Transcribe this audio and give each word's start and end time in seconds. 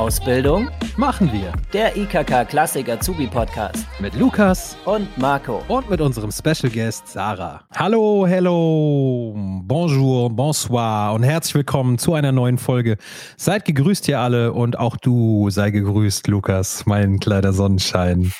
Ausbildung 0.00 0.70
machen 0.96 1.30
wir. 1.30 1.52
Der 1.74 1.94
IKK 1.94 2.46
Klassik 2.48 2.88
Azubi 2.88 3.26
Podcast. 3.26 3.86
Mit 3.98 4.14
Lukas. 4.14 4.74
Und 4.86 5.06
Marco. 5.18 5.62
Und 5.68 5.90
mit 5.90 6.00
unserem 6.00 6.32
Special 6.32 6.72
Guest 6.72 7.06
Sarah. 7.06 7.60
Hallo, 7.76 8.26
hello, 8.26 9.34
bonjour, 9.36 10.30
bonsoir. 10.30 11.12
Und 11.12 11.22
herzlich 11.22 11.54
willkommen 11.54 11.98
zu 11.98 12.14
einer 12.14 12.32
neuen 12.32 12.56
Folge. 12.56 12.96
Seid 13.36 13.66
gegrüßt 13.66 14.08
ihr 14.08 14.18
alle. 14.20 14.54
Und 14.54 14.78
auch 14.78 14.96
du 14.96 15.50
sei 15.50 15.70
gegrüßt, 15.70 16.28
Lukas, 16.28 16.86
mein 16.86 17.20
kleiner 17.20 17.52
Sonnenschein. 17.52 18.32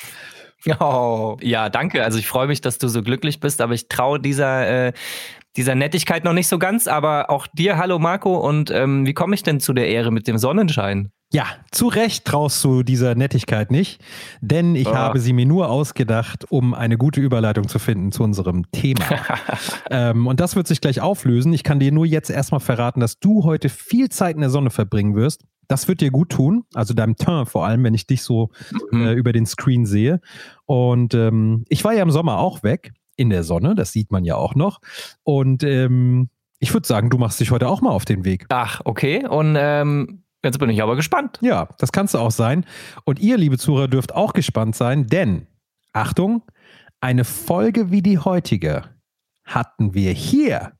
Oh, 0.79 1.37
ja, 1.41 1.69
danke. 1.69 2.03
Also 2.03 2.17
ich 2.17 2.27
freue 2.27 2.47
mich, 2.47 2.61
dass 2.61 2.79
du 2.79 2.87
so 2.87 3.03
glücklich 3.03 3.39
bist, 3.39 3.61
aber 3.61 3.73
ich 3.73 3.87
traue 3.87 4.19
dieser 4.19 4.87
äh, 4.87 4.93
dieser 5.57 5.75
Nettigkeit 5.75 6.23
noch 6.23 6.33
nicht 6.33 6.47
so 6.47 6.59
ganz, 6.59 6.87
aber 6.87 7.29
auch 7.29 7.47
dir, 7.47 7.77
hallo 7.77 7.99
Marco, 7.99 8.37
und 8.37 8.71
ähm, 8.71 9.05
wie 9.05 9.13
komme 9.13 9.35
ich 9.35 9.43
denn 9.43 9.59
zu 9.59 9.73
der 9.73 9.87
Ehre 9.87 10.11
mit 10.11 10.27
dem 10.27 10.37
Sonnenschein? 10.37 11.11
Ja, 11.33 11.45
zu 11.71 11.87
Recht 11.87 12.25
traust 12.25 12.61
du 12.63 12.83
dieser 12.83 13.15
Nettigkeit 13.15 13.71
nicht, 13.71 14.03
denn 14.41 14.75
ich 14.75 14.87
oh. 14.87 14.95
habe 14.95 15.19
sie 15.19 15.31
mir 15.31 15.45
nur 15.45 15.69
ausgedacht, 15.69 16.45
um 16.49 16.73
eine 16.73 16.97
gute 16.97 17.21
Überleitung 17.21 17.69
zu 17.69 17.79
finden 17.79 18.11
zu 18.11 18.23
unserem 18.23 18.69
Thema. 18.71 19.05
ähm, 19.89 20.27
und 20.27 20.41
das 20.41 20.57
wird 20.57 20.67
sich 20.67 20.81
gleich 20.81 20.99
auflösen. 20.99 21.53
Ich 21.53 21.63
kann 21.63 21.79
dir 21.79 21.93
nur 21.93 22.05
jetzt 22.05 22.29
erstmal 22.29 22.59
verraten, 22.59 22.99
dass 22.99 23.19
du 23.19 23.45
heute 23.45 23.69
viel 23.69 24.09
Zeit 24.09 24.35
in 24.35 24.41
der 24.41 24.49
Sonne 24.49 24.71
verbringen 24.71 25.15
wirst. 25.15 25.45
Das 25.69 25.87
wird 25.87 26.01
dir 26.01 26.11
gut 26.11 26.31
tun, 26.31 26.65
also 26.73 26.93
deinem 26.93 27.15
Teint 27.15 27.47
vor 27.47 27.65
allem, 27.65 27.85
wenn 27.85 27.93
ich 27.93 28.05
dich 28.05 28.23
so 28.23 28.49
mhm. 28.91 29.07
äh, 29.07 29.13
über 29.13 29.31
den 29.31 29.45
Screen 29.45 29.85
sehe. 29.85 30.19
Und 30.65 31.13
ähm, 31.13 31.63
ich 31.69 31.85
war 31.85 31.93
ja 31.93 32.03
im 32.03 32.11
Sommer 32.11 32.39
auch 32.39 32.61
weg 32.61 32.91
in 33.21 33.29
der 33.29 33.43
Sonne, 33.43 33.75
das 33.75 33.91
sieht 33.91 34.11
man 34.11 34.25
ja 34.25 34.35
auch 34.35 34.55
noch. 34.55 34.81
Und 35.23 35.63
ähm, 35.63 36.29
ich 36.59 36.73
würde 36.73 36.87
sagen, 36.87 37.09
du 37.09 37.17
machst 37.17 37.39
dich 37.39 37.51
heute 37.51 37.67
auch 37.67 37.81
mal 37.81 37.91
auf 37.91 38.05
den 38.05 38.25
Weg. 38.25 38.45
Ach, 38.49 38.81
okay. 38.85 39.25
Und 39.25 39.55
ähm, 39.57 40.23
jetzt 40.43 40.59
bin 40.59 40.69
ich 40.69 40.81
aber 40.81 40.95
gespannt. 40.95 41.39
Ja, 41.41 41.69
das 41.77 41.91
kannst 41.91 42.13
du 42.13 42.19
auch 42.19 42.31
sein. 42.31 42.65
Und 43.05 43.19
ihr, 43.19 43.37
liebe 43.37 43.57
Zuhörer, 43.57 43.87
dürft 43.87 44.13
auch 44.13 44.33
gespannt 44.33 44.75
sein, 44.75 45.07
denn, 45.07 45.47
Achtung, 45.93 46.43
eine 46.99 47.25
Folge 47.25 47.91
wie 47.91 48.01
die 48.01 48.19
heutige 48.19 48.83
hatten 49.43 49.93
wir 49.93 50.11
hier 50.11 50.73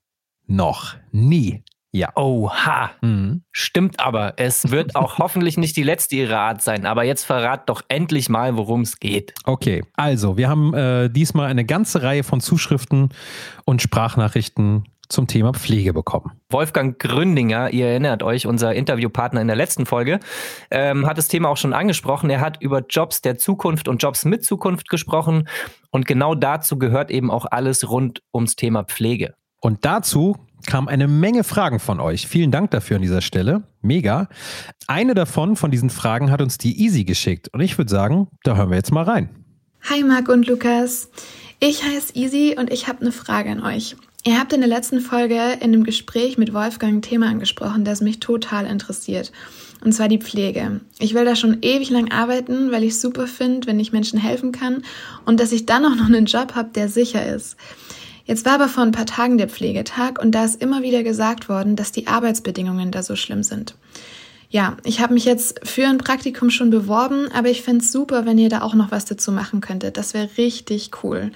noch 0.47 0.95
nie. 1.11 1.63
Ja. 1.91 2.09
Oha. 2.15 2.91
Mhm. 3.01 3.43
Stimmt 3.51 3.99
aber. 3.99 4.33
Es 4.37 4.71
wird 4.71 4.95
auch 4.95 5.17
hoffentlich 5.17 5.57
nicht 5.57 5.75
die 5.75 5.83
letzte 5.83 6.15
ihrer 6.15 6.39
Art 6.39 6.61
sein. 6.61 6.85
Aber 6.85 7.03
jetzt 7.03 7.25
verrat 7.25 7.69
doch 7.69 7.81
endlich 7.89 8.29
mal, 8.29 8.55
worum 8.55 8.81
es 8.81 8.99
geht. 8.99 9.33
Okay. 9.43 9.83
Also, 9.95 10.37
wir 10.37 10.49
haben 10.49 10.73
äh, 10.73 11.09
diesmal 11.09 11.49
eine 11.49 11.65
ganze 11.65 12.01
Reihe 12.01 12.23
von 12.23 12.39
Zuschriften 12.39 13.09
und 13.65 13.81
Sprachnachrichten 13.81 14.85
zum 15.11 15.27
Thema 15.27 15.53
Pflege 15.53 15.93
bekommen. 15.93 16.31
Wolfgang 16.49 16.97
Gründinger, 16.97 17.71
ihr 17.71 17.87
erinnert 17.87 18.23
euch, 18.23 18.47
unser 18.47 18.73
Interviewpartner 18.73 19.41
in 19.41 19.47
der 19.47 19.57
letzten 19.57 19.85
Folge, 19.85 20.19
ähm, 20.71 21.05
hat 21.05 21.17
das 21.17 21.27
Thema 21.27 21.49
auch 21.49 21.57
schon 21.57 21.73
angesprochen. 21.73 22.29
Er 22.29 22.39
hat 22.39 22.61
über 22.61 22.83
Jobs 22.89 23.21
der 23.21 23.37
Zukunft 23.37 23.89
und 23.89 24.01
Jobs 24.01 24.25
mit 24.25 24.45
Zukunft 24.45 24.89
gesprochen. 24.89 25.49
Und 25.89 26.07
genau 26.07 26.33
dazu 26.33 26.79
gehört 26.79 27.11
eben 27.11 27.29
auch 27.29 27.45
alles 27.45 27.89
rund 27.89 28.21
ums 28.33 28.55
Thema 28.55 28.83
Pflege. 28.85 29.33
Und 29.59 29.85
dazu 29.85 30.37
kam 30.65 30.87
eine 30.87 31.07
Menge 31.07 31.43
Fragen 31.43 31.79
von 31.79 31.99
euch. 31.99 32.27
Vielen 32.27 32.51
Dank 32.51 32.71
dafür 32.71 32.97
an 32.97 33.01
dieser 33.01 33.21
Stelle. 33.21 33.63
Mega. 33.81 34.29
Eine 34.87 35.13
davon, 35.13 35.55
von 35.55 35.71
diesen 35.71 35.89
Fragen, 35.89 36.31
hat 36.31 36.41
uns 36.41 36.57
die 36.57 36.81
Easy 36.81 37.03
geschickt. 37.03 37.49
Und 37.53 37.61
ich 37.61 37.77
würde 37.77 37.91
sagen, 37.91 38.27
da 38.43 38.55
hören 38.55 38.69
wir 38.69 38.77
jetzt 38.77 38.91
mal 38.91 39.03
rein. 39.03 39.29
Hi 39.89 40.03
Marc 40.03 40.29
und 40.29 40.47
Lukas. 40.47 41.09
Ich 41.59 41.83
heiße 41.83 42.15
Easy 42.15 42.55
und 42.57 42.71
ich 42.71 42.87
habe 42.87 43.01
eine 43.01 43.11
Frage 43.11 43.51
an 43.51 43.63
euch. 43.63 43.95
Ihr 44.23 44.39
habt 44.39 44.53
in 44.53 44.61
der 44.61 44.69
letzten 44.69 44.99
Folge 44.99 45.53
in 45.53 45.73
einem 45.73 45.83
Gespräch 45.83 46.37
mit 46.37 46.53
Wolfgang 46.53 46.97
ein 46.97 47.01
Thema 47.01 47.27
angesprochen, 47.27 47.83
das 47.85 48.01
mich 48.01 48.19
total 48.19 48.67
interessiert. 48.67 49.31
Und 49.83 49.93
zwar 49.93 50.09
die 50.09 50.19
Pflege. 50.19 50.81
Ich 50.99 51.15
will 51.15 51.25
da 51.25 51.35
schon 51.35 51.57
ewig 51.63 51.89
lang 51.89 52.11
arbeiten, 52.11 52.71
weil 52.71 52.83
ich 52.83 52.99
super 52.99 53.25
finde, 53.25 53.65
wenn 53.65 53.79
ich 53.79 53.91
Menschen 53.91 54.19
helfen 54.19 54.51
kann 54.51 54.83
und 55.25 55.39
dass 55.39 55.51
ich 55.51 55.65
dann 55.65 55.85
auch 55.85 55.95
noch 55.95 56.05
einen 56.05 56.25
Job 56.25 56.53
habe, 56.53 56.69
der 56.69 56.87
sicher 56.87 57.25
ist. 57.25 57.57
Jetzt 58.31 58.45
war 58.45 58.53
aber 58.53 58.69
vor 58.69 58.83
ein 58.83 58.93
paar 58.93 59.05
Tagen 59.05 59.37
der 59.37 59.49
Pflegetag 59.49 60.17
und 60.21 60.31
da 60.31 60.45
ist 60.45 60.61
immer 60.61 60.83
wieder 60.83 61.03
gesagt 61.03 61.49
worden, 61.49 61.75
dass 61.75 61.91
die 61.91 62.07
Arbeitsbedingungen 62.07 62.89
da 62.89 63.03
so 63.03 63.17
schlimm 63.17 63.43
sind. 63.43 63.75
Ja, 64.49 64.77
ich 64.85 65.01
habe 65.01 65.15
mich 65.15 65.25
jetzt 65.25 65.59
für 65.67 65.85
ein 65.85 65.97
Praktikum 65.97 66.49
schon 66.49 66.69
beworben, 66.69 67.29
aber 67.33 67.49
ich 67.49 67.61
fände 67.61 67.83
es 67.83 67.91
super, 67.91 68.25
wenn 68.25 68.37
ihr 68.37 68.47
da 68.47 68.61
auch 68.61 68.73
noch 68.73 68.89
was 68.89 69.03
dazu 69.03 69.33
machen 69.33 69.59
könntet. 69.59 69.97
Das 69.97 70.13
wäre 70.13 70.29
richtig 70.37 70.91
cool. 71.03 71.31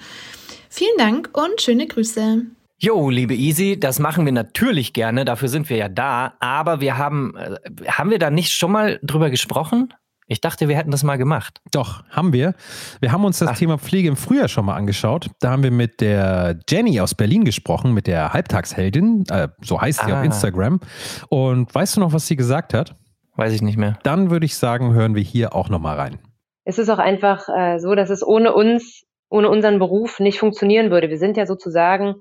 Vielen 0.70 0.96
Dank 0.96 1.28
und 1.34 1.60
schöne 1.60 1.86
Grüße. 1.86 2.46
Jo, 2.78 3.10
liebe 3.10 3.34
Easy, 3.34 3.78
das 3.78 3.98
machen 3.98 4.24
wir 4.24 4.32
natürlich 4.32 4.94
gerne, 4.94 5.26
dafür 5.26 5.48
sind 5.48 5.68
wir 5.68 5.76
ja 5.76 5.90
da, 5.90 6.32
aber 6.40 6.80
wir 6.80 6.96
haben, 6.96 7.34
äh, 7.36 7.88
haben 7.88 8.08
wir 8.08 8.18
da 8.18 8.30
nicht 8.30 8.52
schon 8.52 8.72
mal 8.72 8.98
drüber 9.02 9.28
gesprochen? 9.28 9.92
Ich 10.28 10.40
dachte, 10.40 10.68
wir 10.68 10.76
hätten 10.76 10.90
das 10.90 11.04
mal 11.04 11.16
gemacht. 11.16 11.60
Doch, 11.70 12.02
haben 12.10 12.32
wir. 12.32 12.54
Wir 13.00 13.12
haben 13.12 13.24
uns 13.24 13.38
das 13.38 13.50
Ach. 13.50 13.58
Thema 13.58 13.78
Pflege 13.78 14.08
im 14.08 14.16
Frühjahr 14.16 14.48
schon 14.48 14.64
mal 14.64 14.74
angeschaut. 14.74 15.30
Da 15.40 15.50
haben 15.50 15.62
wir 15.62 15.70
mit 15.70 16.00
der 16.00 16.58
Jenny 16.68 17.00
aus 17.00 17.14
Berlin 17.14 17.44
gesprochen, 17.44 17.94
mit 17.94 18.08
der 18.08 18.32
Halbtagsheldin, 18.32 19.24
äh, 19.30 19.48
so 19.62 19.80
heißt 19.80 20.04
sie 20.04 20.12
ah. 20.12 20.18
auf 20.18 20.24
Instagram. 20.24 20.80
Und 21.28 21.72
weißt 21.72 21.96
du 21.96 22.00
noch, 22.00 22.12
was 22.12 22.26
sie 22.26 22.34
gesagt 22.34 22.74
hat? 22.74 22.96
Weiß 23.36 23.52
ich 23.52 23.62
nicht 23.62 23.76
mehr. 23.76 23.98
Dann 24.02 24.30
würde 24.30 24.46
ich 24.46 24.56
sagen, 24.56 24.94
hören 24.94 25.14
wir 25.14 25.22
hier 25.22 25.54
auch 25.54 25.68
nochmal 25.68 25.96
rein. 25.96 26.18
Es 26.64 26.78
ist 26.78 26.88
auch 26.88 26.98
einfach 26.98 27.48
äh, 27.48 27.78
so, 27.78 27.94
dass 27.94 28.10
es 28.10 28.26
ohne 28.26 28.52
uns, 28.52 29.04
ohne 29.28 29.48
unseren 29.48 29.78
Beruf 29.78 30.18
nicht 30.18 30.40
funktionieren 30.40 30.90
würde. 30.90 31.08
Wir 31.08 31.18
sind 31.18 31.36
ja 31.36 31.46
sozusagen 31.46 32.16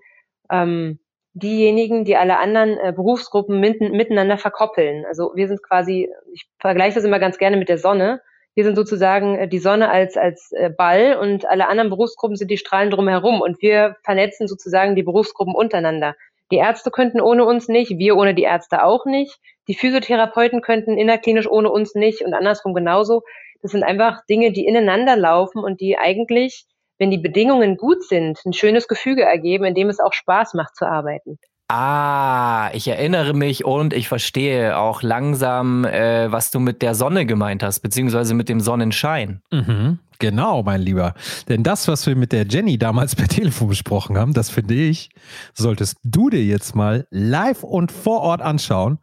ähm, 0.51 0.99
diejenigen, 1.35 2.05
die 2.05 2.15
alle 2.15 2.39
anderen 2.39 2.77
äh, 2.79 2.93
Berufsgruppen 2.95 3.59
mitten, 3.59 3.91
miteinander 3.91 4.37
verkoppeln. 4.37 5.05
Also 5.05 5.33
wir 5.35 5.47
sind 5.47 5.61
quasi, 5.61 6.09
ich 6.33 6.47
vergleiche 6.59 6.95
das 6.95 7.03
immer 7.03 7.19
ganz 7.19 7.37
gerne 7.37 7.57
mit 7.57 7.67
der 7.67 7.77
Sonne. 7.77 8.21
Wir 8.55 8.63
sind 8.63 8.77
sozusagen 8.77 9.37
äh, 9.37 9.47
die 9.49 9.59
Sonne 9.59 9.89
als, 9.89 10.15
als 10.15 10.53
äh, 10.53 10.69
Ball 10.69 11.17
und 11.17 11.45
alle 11.45 11.67
anderen 11.67 11.89
Berufsgruppen 11.89 12.37
sind 12.37 12.49
die 12.49 12.57
Strahlen 12.57 12.89
drumherum 12.89 13.41
und 13.41 13.61
wir 13.61 13.97
vernetzen 14.03 14.47
sozusagen 14.47 14.95
die 14.95 15.03
Berufsgruppen 15.03 15.53
untereinander. 15.53 16.15
Die 16.51 16.57
Ärzte 16.57 16.89
könnten 16.89 17.19
ohne 17.19 17.43
uns 17.43 17.67
nicht, 17.67 17.97
wir 17.97 18.15
ohne 18.15 18.33
die 18.33 18.43
Ärzte 18.43 18.85
auch 18.85 19.05
nicht. 19.05 19.37
Die 19.67 19.75
Physiotherapeuten 19.75 20.61
könnten 20.61 20.97
innerklinisch 20.97 21.49
ohne 21.49 21.69
uns 21.69 21.95
nicht 21.95 22.21
und 22.21 22.33
andersrum 22.33 22.73
genauso. 22.73 23.23
Das 23.61 23.71
sind 23.71 23.83
einfach 23.83 24.25
Dinge, 24.29 24.53
die 24.53 24.65
ineinander 24.65 25.17
laufen 25.17 25.59
und 25.59 25.81
die 25.81 25.97
eigentlich 25.97 26.65
wenn 26.97 27.11
die 27.11 27.17
Bedingungen 27.17 27.77
gut 27.77 28.03
sind, 28.03 28.39
ein 28.45 28.53
schönes 28.53 28.87
Gefüge 28.87 29.23
ergeben, 29.23 29.65
in 29.65 29.75
dem 29.75 29.89
es 29.89 29.99
auch 29.99 30.13
Spaß 30.13 30.53
macht 30.53 30.75
zu 30.75 30.85
arbeiten. 30.85 31.37
Ah, 31.67 32.69
ich 32.73 32.87
erinnere 32.87 33.33
mich 33.33 33.65
und 33.65 33.91
ich 33.91 34.07
verstehe 34.07 34.77
auch 34.77 35.01
langsam, 35.01 35.83
äh, 35.83 36.31
was 36.31 36.51
du 36.51 36.59
mit 36.59 36.83
der 36.83 36.93
Sonne 36.93 37.25
gemeint 37.25 37.63
hast, 37.63 37.79
beziehungsweise 37.79 38.35
mit 38.35 38.49
dem 38.49 38.59
Sonnenschein. 38.59 39.41
Mhm, 39.51 39.97
genau, 40.19 40.61
mein 40.61 40.81
Lieber. 40.81 41.15
Denn 41.49 41.63
das, 41.63 41.87
was 41.87 42.05
wir 42.05 42.15
mit 42.15 42.33
der 42.33 42.45
Jenny 42.45 42.77
damals 42.77 43.15
per 43.15 43.27
Telefon 43.29 43.69
besprochen 43.69 44.15
haben, 44.15 44.33
das 44.33 44.51
finde 44.51 44.75
ich, 44.75 45.09
solltest 45.55 45.97
du 46.03 46.29
dir 46.29 46.43
jetzt 46.43 46.75
mal 46.75 47.07
live 47.09 47.63
und 47.63 47.91
vor 47.91 48.21
Ort 48.21 48.43
anschauen. 48.43 48.99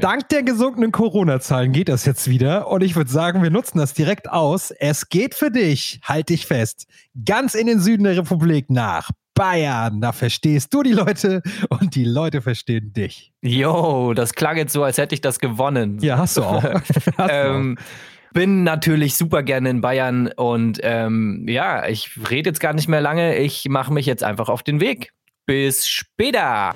Dank 0.00 0.28
der 0.28 0.42
gesunkenen 0.42 0.92
Corona-Zahlen 0.92 1.72
geht 1.72 1.88
das 1.88 2.04
jetzt 2.04 2.28
wieder. 2.28 2.68
Und 2.68 2.82
ich 2.82 2.96
würde 2.96 3.10
sagen, 3.10 3.42
wir 3.42 3.50
nutzen 3.50 3.78
das 3.78 3.94
direkt 3.94 4.30
aus. 4.30 4.70
Es 4.70 5.08
geht 5.08 5.34
für 5.34 5.50
dich, 5.50 6.00
halt 6.02 6.28
dich 6.28 6.46
fest, 6.46 6.86
ganz 7.24 7.54
in 7.54 7.66
den 7.66 7.80
Süden 7.80 8.04
der 8.04 8.16
Republik 8.16 8.70
nach 8.70 9.10
Bayern. 9.34 10.00
Da 10.00 10.12
verstehst 10.12 10.74
du 10.74 10.82
die 10.82 10.92
Leute 10.92 11.42
und 11.68 11.94
die 11.94 12.04
Leute 12.04 12.42
verstehen 12.42 12.92
dich. 12.92 13.32
Jo, 13.42 14.12
das 14.14 14.34
klang 14.34 14.56
jetzt 14.56 14.72
so, 14.72 14.82
als 14.82 14.98
hätte 14.98 15.14
ich 15.14 15.20
das 15.20 15.38
gewonnen. 15.38 15.98
Ja, 16.00 16.18
hast 16.18 16.36
du 16.36 16.42
auch. 16.42 16.62
hast 17.16 17.30
ähm. 17.30 17.78
Bin 18.34 18.62
natürlich 18.62 19.16
super 19.16 19.42
gerne 19.42 19.70
in 19.70 19.80
Bayern 19.80 20.30
und 20.36 20.80
ähm, 20.82 21.46
ja, 21.48 21.88
ich 21.88 22.10
rede 22.28 22.50
jetzt 22.50 22.60
gar 22.60 22.74
nicht 22.74 22.86
mehr 22.86 23.00
lange. 23.00 23.38
Ich 23.38 23.66
mache 23.68 23.92
mich 23.92 24.04
jetzt 24.04 24.22
einfach 24.22 24.50
auf 24.50 24.62
den 24.62 24.80
Weg. 24.80 25.12
Bis 25.46 25.88
später. 25.88 26.74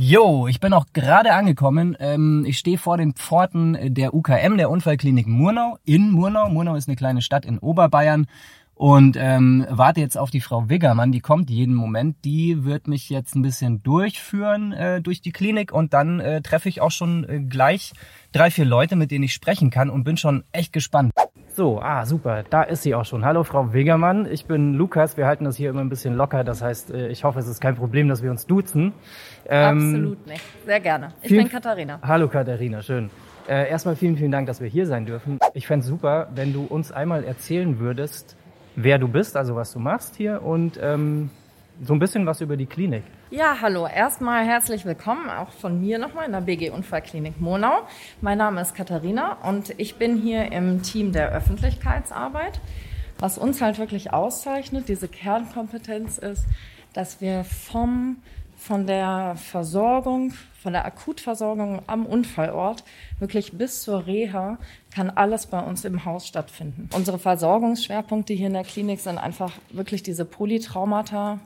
Jo, 0.00 0.46
ich 0.46 0.60
bin 0.60 0.72
auch 0.74 0.86
gerade 0.92 1.32
angekommen. 1.32 1.96
Ähm, 1.98 2.44
ich 2.46 2.56
stehe 2.56 2.78
vor 2.78 2.98
den 2.98 3.14
Pforten 3.14 3.76
der 3.94 4.14
UKM, 4.14 4.56
der 4.56 4.70
Unfallklinik 4.70 5.26
Murnau, 5.26 5.76
in 5.84 6.12
Murnau. 6.12 6.48
Murnau 6.48 6.76
ist 6.76 6.86
eine 6.86 6.94
kleine 6.94 7.20
Stadt 7.20 7.44
in 7.44 7.58
Oberbayern. 7.58 8.28
Und 8.76 9.16
ähm, 9.18 9.66
warte 9.68 10.00
jetzt 10.00 10.16
auf 10.16 10.30
die 10.30 10.40
Frau 10.40 10.68
Wiggermann, 10.68 11.10
die 11.10 11.18
kommt 11.18 11.50
jeden 11.50 11.74
Moment. 11.74 12.14
Die 12.24 12.64
wird 12.64 12.86
mich 12.86 13.10
jetzt 13.10 13.34
ein 13.34 13.42
bisschen 13.42 13.82
durchführen 13.82 14.70
äh, 14.70 15.02
durch 15.02 15.20
die 15.20 15.32
Klinik 15.32 15.72
und 15.72 15.92
dann 15.92 16.20
äh, 16.20 16.42
treffe 16.42 16.68
ich 16.68 16.80
auch 16.80 16.92
schon 16.92 17.28
äh, 17.28 17.40
gleich 17.40 17.92
drei, 18.30 18.52
vier 18.52 18.66
Leute, 18.66 18.94
mit 18.94 19.10
denen 19.10 19.24
ich 19.24 19.32
sprechen 19.32 19.70
kann 19.70 19.90
und 19.90 20.04
bin 20.04 20.16
schon 20.16 20.44
echt 20.52 20.72
gespannt. 20.72 21.10
So, 21.58 21.80
ah, 21.82 22.06
super, 22.06 22.44
da 22.48 22.62
ist 22.62 22.84
sie 22.84 22.94
auch 22.94 23.04
schon. 23.04 23.24
Hallo, 23.24 23.42
Frau 23.42 23.72
Wegermann. 23.72 24.30
Ich 24.30 24.46
bin 24.46 24.74
Lukas. 24.74 25.16
Wir 25.16 25.26
halten 25.26 25.42
das 25.42 25.56
hier 25.56 25.70
immer 25.70 25.80
ein 25.80 25.88
bisschen 25.88 26.14
locker. 26.14 26.44
Das 26.44 26.62
heißt, 26.62 26.92
äh, 26.92 27.08
ich 27.08 27.24
hoffe, 27.24 27.40
es 27.40 27.48
ist 27.48 27.60
kein 27.60 27.74
Problem, 27.74 28.06
dass 28.06 28.22
wir 28.22 28.30
uns 28.30 28.46
duzen. 28.46 28.92
Ähm, 29.48 29.78
Absolut 29.78 30.26
nicht. 30.26 30.42
Sehr 30.66 30.80
gerne. 30.80 31.12
Ich 31.22 31.30
bin 31.30 31.48
Katharina. 31.48 31.98
Hallo, 32.02 32.28
Katharina. 32.28 32.82
Schön. 32.82 33.10
Äh, 33.48 33.70
erstmal 33.70 33.96
vielen, 33.96 34.16
vielen 34.16 34.30
Dank, 34.30 34.46
dass 34.46 34.60
wir 34.60 34.68
hier 34.68 34.86
sein 34.86 35.06
dürfen. 35.06 35.38
Ich 35.54 35.66
fände 35.66 35.84
es 35.84 35.88
super, 35.88 36.28
wenn 36.34 36.52
du 36.52 36.64
uns 36.64 36.92
einmal 36.92 37.24
erzählen 37.24 37.78
würdest, 37.78 38.36
wer 38.76 38.98
du 38.98 39.08
bist, 39.08 39.36
also 39.36 39.56
was 39.56 39.72
du 39.72 39.78
machst 39.78 40.16
hier 40.16 40.42
und 40.42 40.78
ähm, 40.82 41.30
so 41.82 41.94
ein 41.94 41.98
bisschen 41.98 42.26
was 42.26 42.42
über 42.42 42.56
die 42.56 42.66
Klinik. 42.66 43.04
Ja, 43.30 43.56
hallo. 43.60 43.86
Erstmal 43.86 44.44
herzlich 44.44 44.84
willkommen 44.84 45.30
auch 45.30 45.50
von 45.50 45.80
mir 45.80 45.98
nochmal 45.98 46.26
in 46.26 46.32
der 46.32 46.40
BG 46.42 46.70
Unfallklinik 46.70 47.40
Monau. 47.40 47.86
Mein 48.20 48.38
Name 48.38 48.60
ist 48.60 48.74
Katharina 48.74 49.38
und 49.48 49.74
ich 49.78 49.96
bin 49.96 50.18
hier 50.18 50.52
im 50.52 50.82
Team 50.82 51.12
der 51.12 51.32
Öffentlichkeitsarbeit. 51.32 52.60
Was 53.18 53.38
uns 53.38 53.60
halt 53.60 53.78
wirklich 53.78 54.12
auszeichnet, 54.12 54.88
diese 54.88 55.08
Kernkompetenz 55.08 56.18
ist, 56.18 56.46
dass 56.92 57.20
wir 57.20 57.44
vom, 57.44 58.16
von 58.58 58.86
der 58.86 59.34
Versorgung, 59.36 60.32
von 60.60 60.72
der 60.72 60.84
Akutversorgung 60.84 61.82
am 61.86 62.04
Unfallort 62.04 62.82
wirklich 63.20 63.56
bis 63.56 63.82
zur 63.82 64.06
Reha 64.06 64.58
kann 64.90 65.10
alles 65.10 65.46
bei 65.46 65.60
uns 65.60 65.84
im 65.84 66.04
Haus 66.04 66.26
stattfinden. 66.26 66.90
Unsere 66.92 67.20
Versorgungsschwerpunkte 67.20 68.34
hier 68.34 68.48
in 68.48 68.54
der 68.54 68.64
Klinik 68.64 68.98
sind 69.00 69.16
einfach 69.16 69.52
wirklich 69.70 70.02
diese 70.02 70.24
Polytraumata, 70.24 71.38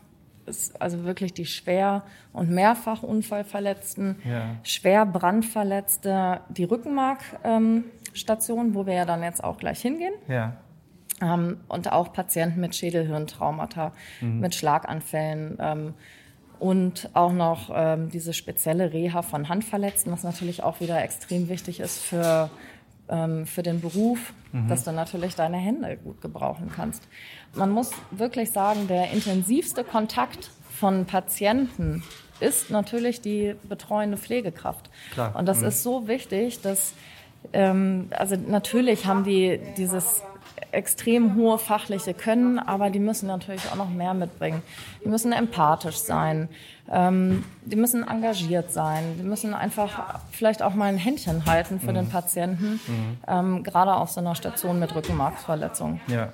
also 0.80 1.04
wirklich 1.04 1.34
die 1.34 1.44
Schwer- 1.44 2.02
und 2.32 2.48
Mehrfachunfallverletzten, 2.50 4.16
ja. 4.24 4.56
schwer 4.62 5.04
Brandverletzte, 5.04 6.40
die 6.48 6.64
Rückenmarkstation, 6.64 8.66
ähm, 8.66 8.74
wo 8.74 8.86
wir 8.86 8.94
ja 8.94 9.04
dann 9.04 9.22
jetzt 9.22 9.44
auch 9.44 9.58
gleich 9.58 9.82
hingehen. 9.82 10.14
Ja. 10.28 10.56
Ähm, 11.20 11.58
und 11.68 11.92
auch 11.92 12.14
Patienten 12.14 12.60
mit 12.60 12.74
Schädelhirntraumata, 12.74 13.92
mhm. 14.22 14.40
mit 14.40 14.54
Schlaganfällen. 14.54 15.58
Ähm, 15.60 15.92
und 16.62 17.10
auch 17.14 17.32
noch 17.32 17.72
ähm, 17.74 18.08
diese 18.08 18.32
spezielle 18.32 18.92
Reha 18.92 19.22
von 19.22 19.48
Handverletzten, 19.48 20.12
was 20.12 20.22
natürlich 20.22 20.62
auch 20.62 20.78
wieder 20.78 21.02
extrem 21.02 21.48
wichtig 21.48 21.80
ist 21.80 21.98
für, 21.98 22.50
ähm, 23.08 23.46
für 23.46 23.64
den 23.64 23.80
Beruf, 23.80 24.32
mhm. 24.52 24.68
dass 24.68 24.84
du 24.84 24.92
natürlich 24.92 25.34
deine 25.34 25.56
Hände 25.56 25.96
gut 25.96 26.20
gebrauchen 26.20 26.70
kannst. 26.72 27.02
Man 27.56 27.70
muss 27.70 27.90
wirklich 28.12 28.52
sagen, 28.52 28.86
der 28.86 29.10
intensivste 29.10 29.82
Kontakt 29.82 30.52
von 30.70 31.04
Patienten 31.04 32.04
ist 32.38 32.70
natürlich 32.70 33.20
die 33.20 33.56
betreuende 33.68 34.16
Pflegekraft. 34.16 34.88
Klar. 35.14 35.34
Und 35.34 35.46
das 35.46 35.62
mhm. 35.62 35.66
ist 35.66 35.82
so 35.82 36.06
wichtig, 36.06 36.60
dass 36.60 36.94
ähm, 37.52 38.06
also 38.12 38.36
natürlich 38.36 39.06
haben 39.06 39.24
die 39.24 39.58
dieses 39.76 40.22
extrem 40.72 41.36
hohe 41.36 41.58
fachliche 41.58 42.14
Können, 42.14 42.58
aber 42.58 42.90
die 42.90 42.98
müssen 42.98 43.26
natürlich 43.26 43.62
auch 43.70 43.76
noch 43.76 43.90
mehr 43.90 44.14
mitbringen. 44.14 44.62
Die 45.04 45.08
müssen 45.08 45.32
empathisch 45.32 45.96
sein, 45.96 46.48
ähm, 46.90 47.44
die 47.64 47.76
müssen 47.76 48.06
engagiert 48.06 48.72
sein, 48.72 49.16
die 49.18 49.22
müssen 49.22 49.54
einfach 49.54 50.20
vielleicht 50.30 50.62
auch 50.62 50.74
mal 50.74 50.86
ein 50.86 50.96
Händchen 50.96 51.46
halten 51.46 51.78
für 51.78 51.90
mhm. 51.90 51.96
den 51.96 52.08
Patienten, 52.08 52.80
mhm. 52.86 53.16
ähm, 53.28 53.62
gerade 53.62 53.94
auf 53.94 54.10
so 54.10 54.20
einer 54.20 54.34
Station 54.34 54.78
mit 54.78 54.94
Rückenmarksverletzung. 54.94 56.00
Ja, 56.08 56.30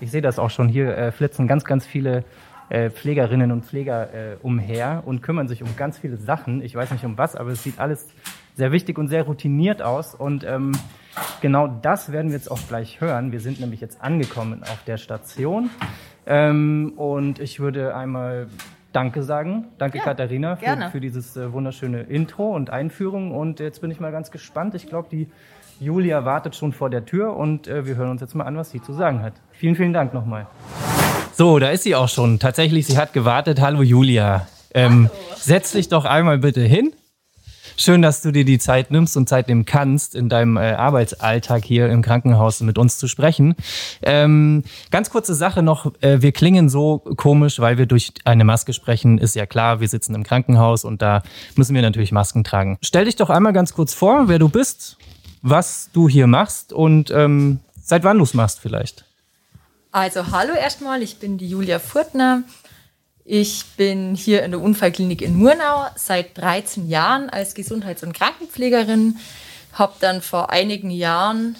ich 0.00 0.10
sehe 0.10 0.22
das 0.22 0.38
auch 0.38 0.50
schon. 0.50 0.68
Hier 0.68 0.96
äh, 0.96 1.12
flitzen 1.12 1.48
ganz, 1.48 1.64
ganz 1.64 1.86
viele 1.86 2.24
äh, 2.68 2.90
Pflegerinnen 2.90 3.52
und 3.52 3.64
Pfleger 3.64 4.14
äh, 4.14 4.36
umher 4.42 5.02
und 5.06 5.22
kümmern 5.22 5.48
sich 5.48 5.62
um 5.62 5.76
ganz 5.76 5.98
viele 5.98 6.16
Sachen. 6.16 6.62
Ich 6.62 6.74
weiß 6.74 6.90
nicht 6.90 7.04
um 7.04 7.18
was, 7.18 7.36
aber 7.36 7.50
es 7.50 7.62
sieht 7.62 7.78
alles 7.78 8.08
sehr 8.54 8.72
wichtig 8.72 8.98
und 8.98 9.08
sehr 9.08 9.24
routiniert 9.24 9.82
aus 9.82 10.14
und 10.14 10.44
ähm, 10.44 10.72
Genau 11.40 11.66
das 11.66 12.12
werden 12.12 12.30
wir 12.30 12.36
jetzt 12.36 12.50
auch 12.50 12.60
gleich 12.68 13.00
hören. 13.00 13.32
Wir 13.32 13.40
sind 13.40 13.60
nämlich 13.60 13.80
jetzt 13.80 14.02
angekommen 14.02 14.62
auf 14.62 14.78
der 14.86 14.96
Station. 14.96 15.70
Ähm, 16.26 16.92
und 16.96 17.38
ich 17.38 17.60
würde 17.60 17.94
einmal 17.94 18.46
Danke 18.92 19.22
sagen. 19.22 19.68
Danke, 19.78 19.98
ja, 19.98 20.04
Katharina, 20.04 20.56
für, 20.56 20.90
für 20.90 21.00
dieses 21.00 21.36
äh, 21.36 21.52
wunderschöne 21.52 22.02
Intro 22.02 22.54
und 22.54 22.70
Einführung. 22.70 23.32
Und 23.32 23.58
jetzt 23.60 23.80
bin 23.80 23.90
ich 23.90 24.00
mal 24.00 24.12
ganz 24.12 24.30
gespannt. 24.30 24.74
Ich 24.74 24.86
glaube, 24.86 25.08
die 25.10 25.28
Julia 25.80 26.24
wartet 26.24 26.54
schon 26.54 26.72
vor 26.72 26.90
der 26.90 27.04
Tür 27.04 27.36
und 27.36 27.66
äh, 27.66 27.86
wir 27.86 27.96
hören 27.96 28.10
uns 28.10 28.20
jetzt 28.20 28.34
mal 28.34 28.44
an, 28.44 28.56
was 28.56 28.70
sie 28.70 28.80
zu 28.80 28.92
sagen 28.92 29.22
hat. 29.22 29.32
Vielen, 29.52 29.74
vielen 29.74 29.92
Dank 29.92 30.14
nochmal. 30.14 30.46
So, 31.32 31.58
da 31.58 31.70
ist 31.70 31.82
sie 31.82 31.94
auch 31.94 32.08
schon. 32.08 32.38
Tatsächlich, 32.38 32.86
sie 32.86 32.98
hat 32.98 33.12
gewartet. 33.12 33.60
Hallo, 33.60 33.82
Julia. 33.82 34.46
Ähm, 34.74 35.10
Hallo. 35.10 35.36
Setz 35.36 35.72
dich 35.72 35.88
doch 35.88 36.04
einmal 36.04 36.38
bitte 36.38 36.60
hin. 36.60 36.92
Schön, 37.76 38.02
dass 38.02 38.22
du 38.22 38.32
dir 38.32 38.44
die 38.44 38.58
Zeit 38.58 38.90
nimmst 38.90 39.16
und 39.16 39.28
Zeit 39.28 39.48
nehmen 39.48 39.64
kannst, 39.64 40.14
in 40.14 40.28
deinem 40.28 40.56
äh, 40.56 40.72
Arbeitsalltag 40.72 41.64
hier 41.64 41.88
im 41.88 42.02
Krankenhaus 42.02 42.60
mit 42.60 42.78
uns 42.78 42.98
zu 42.98 43.08
sprechen. 43.08 43.54
Ähm, 44.02 44.64
ganz 44.90 45.10
kurze 45.10 45.34
Sache 45.34 45.62
noch, 45.62 45.92
äh, 46.00 46.20
wir 46.20 46.32
klingen 46.32 46.68
so 46.68 46.98
komisch, 47.16 47.60
weil 47.60 47.78
wir 47.78 47.86
durch 47.86 48.12
eine 48.24 48.44
Maske 48.44 48.72
sprechen, 48.72 49.18
ist 49.18 49.34
ja 49.34 49.46
klar, 49.46 49.80
wir 49.80 49.88
sitzen 49.88 50.14
im 50.14 50.22
Krankenhaus 50.22 50.84
und 50.84 51.02
da 51.02 51.22
müssen 51.56 51.74
wir 51.74 51.82
natürlich 51.82 52.12
Masken 52.12 52.44
tragen. 52.44 52.78
Stell 52.82 53.06
dich 53.06 53.16
doch 53.16 53.30
einmal 53.30 53.52
ganz 53.52 53.72
kurz 53.74 53.94
vor, 53.94 54.28
wer 54.28 54.38
du 54.38 54.48
bist, 54.48 54.98
was 55.42 55.90
du 55.92 56.08
hier 56.08 56.26
machst 56.26 56.72
und 56.72 57.10
ähm, 57.10 57.60
seit 57.82 58.04
wann 58.04 58.18
du 58.18 58.24
es 58.24 58.34
machst 58.34 58.60
vielleicht. 58.60 59.04
Also 59.90 60.30
hallo 60.30 60.54
erstmal, 60.54 61.02
ich 61.02 61.18
bin 61.18 61.36
die 61.36 61.48
Julia 61.48 61.78
Furtner. 61.78 62.44
Ich 63.24 63.64
bin 63.76 64.14
hier 64.14 64.42
in 64.42 64.50
der 64.50 64.60
Unfallklinik 64.60 65.22
in 65.22 65.36
Murnau 65.36 65.86
seit 65.94 66.36
13 66.38 66.88
Jahren 66.88 67.30
als 67.30 67.54
Gesundheits- 67.54 68.02
und 68.02 68.12
Krankenpflegerin. 68.14 69.16
Habe 69.72 69.94
dann 70.00 70.22
vor 70.22 70.50
einigen 70.50 70.90
Jahren, 70.90 71.56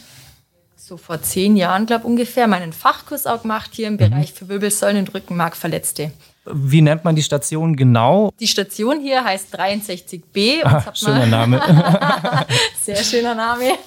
so 0.77 0.97
vor 0.97 1.23
zehn 1.23 1.57
Jahren, 1.57 1.87
glaube 1.87 2.07
ungefähr, 2.07 2.49
meinen 2.49 2.73
Fachkurs 2.73 3.27
auch 3.27 3.43
gemacht 3.43 3.71
hier 3.73 3.87
im 3.87 3.95
mhm. 3.95 3.99
Bereich 3.99 4.33
für 4.33 4.47
Wirbelsäulen- 4.47 4.99
und 4.99 5.15
Rückenmarkverletzte. 5.15 6.11
Wie 6.45 6.83
nennt 6.83 7.05
man 7.05 7.15
die 7.15 7.23
Station 7.23 7.77
genau? 7.77 8.33
Die 8.41 8.49
Station 8.49 9.01
hier 9.01 9.23
heißt 9.23 9.57
63b. 9.57 10.65
Ah, 10.65 10.93
schöner 10.93 11.27
Name. 11.27 11.63
Sehr 12.83 12.97
schöner 12.97 13.37
Name. 13.37 13.79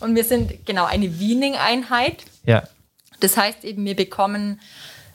Und 0.00 0.16
wir 0.16 0.24
sind 0.24 0.66
genau 0.66 0.86
eine 0.86 1.20
Wiening-Einheit. 1.20 2.24
Ja. 2.44 2.64
Das 3.20 3.36
heißt 3.36 3.64
eben, 3.64 3.84
wir 3.84 3.94
bekommen 3.94 4.60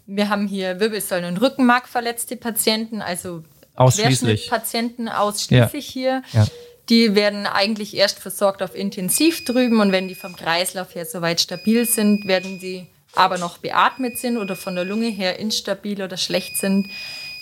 wir 0.06 0.30
haben 0.30 0.48
hier 0.48 0.80
Wirbelsäulen- 0.80 1.28
und 1.28 1.38
Rückenmark 1.38 1.88
verletzte 1.88 2.36
Patienten, 2.36 3.02
also 3.02 3.44
ausschließlich 3.76 4.50
Patienten 4.50 5.10
ausschließlich 5.10 5.96
ja. 5.96 6.02
hier. 6.02 6.24
Ja. 6.34 6.48
Die 6.90 7.16
werden 7.16 7.48
eigentlich 7.48 7.96
erst 7.96 8.20
versorgt 8.20 8.62
auf 8.62 8.76
Intensiv 8.76 9.46
drüben 9.46 9.80
und 9.80 9.92
wenn 9.92 10.10
die 10.10 10.16
vom 10.16 10.36
Kreislauf 10.36 10.96
her 10.96 11.06
soweit 11.06 11.40
stabil 11.40 11.86
sind, 11.86 12.28
werden 12.28 12.60
die 12.60 12.88
aber 13.16 13.38
noch 13.38 13.60
beatmet 13.60 14.18
sind 14.18 14.38
oder 14.38 14.56
von 14.56 14.76
der 14.76 14.84
Lunge 14.84 15.08
her 15.08 15.40
instabil 15.40 16.02
oder 16.02 16.18
schlecht 16.18 16.58
sind, 16.58 16.90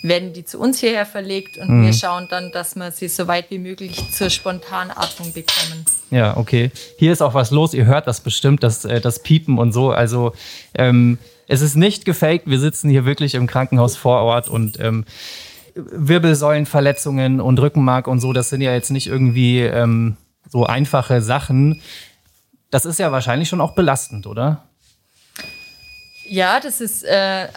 werden 0.02 0.32
die 0.32 0.44
zu 0.44 0.58
uns 0.58 0.80
hierher 0.80 1.06
verlegt 1.06 1.58
und 1.58 1.68
mhm. 1.68 1.86
wir 1.86 1.92
schauen 1.92 2.26
dann, 2.28 2.52
dass 2.52 2.74
wir 2.74 2.90
sie 2.90 3.08
so 3.08 3.26
weit 3.26 3.50
wie 3.50 3.58
möglich 3.58 4.00
zur 4.12 4.30
Spontanatmung 4.30 5.32
bekommen. 5.32 5.84
Ja, 6.10 6.36
okay. 6.36 6.70
Hier 6.98 7.12
ist 7.12 7.22
auch 7.22 7.34
was 7.34 7.50
los. 7.50 7.72
Ihr 7.72 7.86
hört 7.86 8.06
das 8.06 8.20
bestimmt, 8.20 8.62
das, 8.62 8.84
äh, 8.84 9.00
das 9.00 9.22
Piepen 9.22 9.58
und 9.58 9.72
so. 9.72 9.90
Also 9.90 10.32
ähm, 10.74 11.18
es 11.48 11.60
ist 11.60 11.76
nicht 11.76 12.04
gefaked. 12.04 12.46
Wir 12.46 12.58
sitzen 12.58 12.90
hier 12.90 13.04
wirklich 13.04 13.34
im 13.34 13.46
Krankenhaus 13.46 13.96
vor 13.96 14.20
Ort 14.20 14.48
und 14.48 14.78
ähm, 14.80 15.04
Wirbelsäulenverletzungen 15.74 17.40
und 17.40 17.58
Rückenmark 17.58 18.06
und 18.06 18.20
so, 18.20 18.32
das 18.32 18.50
sind 18.50 18.60
ja 18.60 18.72
jetzt 18.72 18.90
nicht 18.90 19.06
irgendwie 19.06 19.60
ähm, 19.60 20.16
so 20.48 20.66
einfache 20.66 21.22
Sachen. 21.22 21.80
Das 22.70 22.84
ist 22.84 22.98
ja 22.98 23.12
wahrscheinlich 23.12 23.48
schon 23.48 23.60
auch 23.60 23.74
belastend, 23.74 24.26
oder? 24.26 24.68
Ja, 26.28 26.60
das 26.60 26.80
ist 26.80 27.04
äh, 27.04 27.48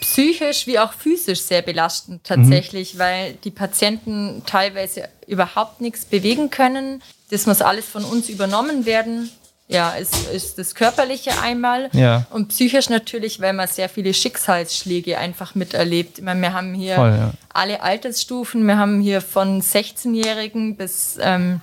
psychisch 0.00 0.66
wie 0.66 0.78
auch 0.78 0.92
physisch 0.92 1.42
sehr 1.42 1.62
belastend 1.62 2.24
tatsächlich, 2.24 2.94
mhm. 2.94 2.98
weil 2.98 3.32
die 3.44 3.50
Patienten 3.50 4.42
teilweise 4.46 5.08
überhaupt 5.26 5.80
nichts 5.80 6.04
bewegen 6.04 6.50
können. 6.50 7.02
Das 7.30 7.46
muss 7.46 7.62
alles 7.62 7.86
von 7.86 8.04
uns 8.04 8.28
übernommen 8.28 8.86
werden. 8.86 9.30
Ja, 9.66 9.92
ist, 9.92 10.28
ist 10.28 10.58
das 10.58 10.74
Körperliche 10.74 11.40
einmal 11.40 11.88
ja. 11.92 12.26
und 12.30 12.48
psychisch 12.48 12.90
natürlich, 12.90 13.40
weil 13.40 13.54
man 13.54 13.66
sehr 13.66 13.88
viele 13.88 14.12
Schicksalsschläge 14.12 15.16
einfach 15.16 15.54
miterlebt. 15.54 16.18
Ich 16.18 16.24
meine, 16.24 16.42
wir 16.42 16.52
haben 16.52 16.74
hier 16.74 16.96
Voll, 16.96 17.10
ja. 17.10 17.32
alle 17.48 17.82
Altersstufen, 17.82 18.66
wir 18.66 18.76
haben 18.76 19.00
hier 19.00 19.22
von 19.22 19.62
16-Jährigen 19.62 20.76
bis 20.76 21.18
ähm, 21.18 21.62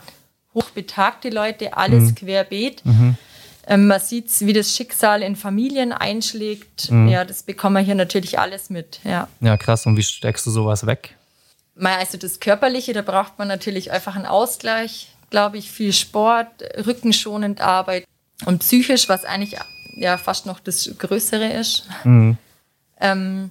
hochbetagte 0.56 1.30
Leute, 1.30 1.78
alles 1.78 2.06
mhm. 2.06 2.16
querbeet. 2.16 2.84
Mhm. 2.86 3.18
Ähm, 3.68 3.88
man 3.88 4.00
sieht, 4.00 4.28
wie 4.42 4.54
das 4.54 4.76
Schicksal 4.76 5.22
in 5.22 5.36
Familien 5.36 5.94
einschlägt. 5.94 6.90
Mhm. 6.90 7.08
Ja, 7.08 7.24
das 7.24 7.44
bekommen 7.44 7.76
wir 7.76 7.84
hier 7.84 7.96
natürlich 7.96 8.40
alles 8.40 8.72
mit. 8.72 9.00
Ja. 9.04 9.28
ja, 9.42 9.58
krass. 9.58 9.86
Und 9.86 9.96
wie 9.96 10.04
steckst 10.04 10.46
du 10.48 10.52
sowas 10.52 10.88
weg? 10.88 11.16
Also 11.80 12.18
das 12.18 12.40
Körperliche, 12.40 12.94
da 12.94 13.02
braucht 13.02 13.38
man 13.40 13.48
natürlich 13.48 13.92
einfach 13.92 14.16
einen 14.16 14.26
Ausgleich 14.26 15.11
glaube 15.32 15.58
ich, 15.58 15.72
viel 15.72 15.94
Sport, 15.94 16.48
rückenschonend 16.86 17.62
Arbeit 17.62 18.06
und 18.46 18.60
psychisch, 18.60 19.10
was 19.10 19.26
eigentlich 19.26 19.58
ja 19.96 20.18
fast 20.18 20.46
noch 20.46 20.60
das 20.60 20.92
Größere 20.98 21.52
ist. 21.54 21.86
Mhm. 22.04 22.38
Ähm, 23.00 23.50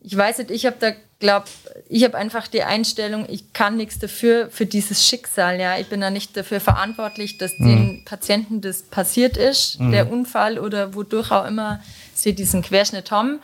ich 0.00 0.16
weiß 0.16 0.38
nicht, 0.38 0.50
ich 0.50 0.66
habe 0.66 0.76
da, 0.78 0.92
glaube 1.18 1.46
ich, 1.88 2.04
habe 2.04 2.16
einfach 2.16 2.46
die 2.46 2.62
Einstellung, 2.62 3.26
ich 3.28 3.52
kann 3.52 3.76
nichts 3.76 3.98
dafür, 3.98 4.50
für 4.50 4.66
dieses 4.66 5.06
Schicksal. 5.06 5.58
Ja, 5.58 5.78
ich 5.78 5.88
bin 5.88 6.00
da 6.00 6.10
nicht 6.10 6.36
dafür 6.36 6.60
verantwortlich, 6.60 7.38
dass 7.38 7.58
mhm. 7.58 7.66
den 7.66 8.04
Patienten 8.04 8.60
das 8.60 8.82
passiert 8.82 9.36
ist, 9.36 9.80
mhm. 9.80 9.92
der 9.92 10.10
Unfall 10.10 10.58
oder 10.58 10.94
wodurch 10.94 11.30
auch 11.30 11.46
immer 11.46 11.80
sie 12.14 12.34
diesen 12.34 12.62
Querschnitt 12.62 13.10
haben. 13.10 13.40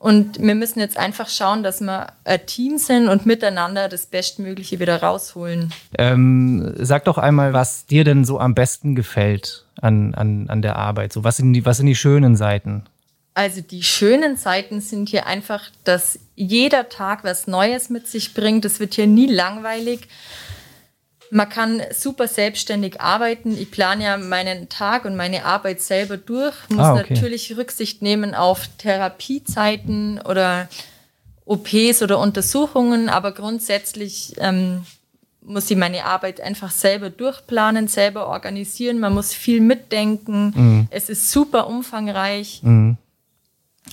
Und 0.00 0.40
wir 0.40 0.54
müssen 0.54 0.80
jetzt 0.80 0.96
einfach 0.96 1.28
schauen, 1.28 1.62
dass 1.62 1.82
wir 1.82 2.06
ein 2.24 2.46
Team 2.46 2.78
sind 2.78 3.10
und 3.10 3.26
miteinander 3.26 3.86
das 3.86 4.06
Bestmögliche 4.06 4.80
wieder 4.80 5.02
rausholen. 5.02 5.74
Ähm, 5.98 6.72
sag 6.78 7.04
doch 7.04 7.18
einmal, 7.18 7.52
was 7.52 7.84
dir 7.84 8.02
denn 8.02 8.24
so 8.24 8.40
am 8.40 8.54
besten 8.54 8.94
gefällt 8.94 9.66
an, 9.78 10.14
an, 10.14 10.48
an 10.48 10.62
der 10.62 10.76
Arbeit. 10.76 11.12
So, 11.12 11.22
was, 11.22 11.36
sind 11.36 11.52
die, 11.52 11.66
was 11.66 11.76
sind 11.76 11.86
die 11.86 11.94
schönen 11.94 12.34
Seiten? 12.34 12.84
Also 13.34 13.60
die 13.60 13.82
schönen 13.82 14.38
Seiten 14.38 14.80
sind 14.80 15.10
hier 15.10 15.26
einfach, 15.26 15.64
dass 15.84 16.18
jeder 16.34 16.88
Tag 16.88 17.22
was 17.22 17.46
Neues 17.46 17.90
mit 17.90 18.08
sich 18.08 18.32
bringt. 18.32 18.64
Es 18.64 18.80
wird 18.80 18.94
hier 18.94 19.06
nie 19.06 19.26
langweilig. 19.26 20.08
Man 21.30 21.48
kann 21.48 21.80
super 21.92 22.26
selbstständig 22.26 23.00
arbeiten. 23.00 23.56
Ich 23.56 23.70
plane 23.70 24.04
ja 24.04 24.16
meinen 24.16 24.68
Tag 24.68 25.04
und 25.04 25.16
meine 25.16 25.44
Arbeit 25.44 25.80
selber 25.80 26.16
durch. 26.16 26.54
Muss 26.68 26.84
ah, 26.84 26.94
okay. 26.94 27.14
natürlich 27.14 27.56
Rücksicht 27.56 28.02
nehmen 28.02 28.34
auf 28.34 28.68
Therapiezeiten 28.78 30.20
oder 30.20 30.68
OPs 31.44 32.02
oder 32.02 32.18
Untersuchungen, 32.18 33.08
aber 33.08 33.32
grundsätzlich 33.32 34.34
ähm, 34.38 34.84
muss 35.42 35.70
ich 35.70 35.76
meine 35.76 36.04
Arbeit 36.04 36.40
einfach 36.40 36.70
selber 36.70 37.10
durchplanen, 37.10 37.88
selber 37.88 38.26
organisieren. 38.26 38.98
Man 38.98 39.14
muss 39.14 39.32
viel 39.32 39.60
mitdenken. 39.60 40.52
Mhm. 40.54 40.88
Es 40.90 41.08
ist 41.08 41.30
super 41.30 41.66
umfangreich. 41.66 42.60
Mhm. 42.62 42.96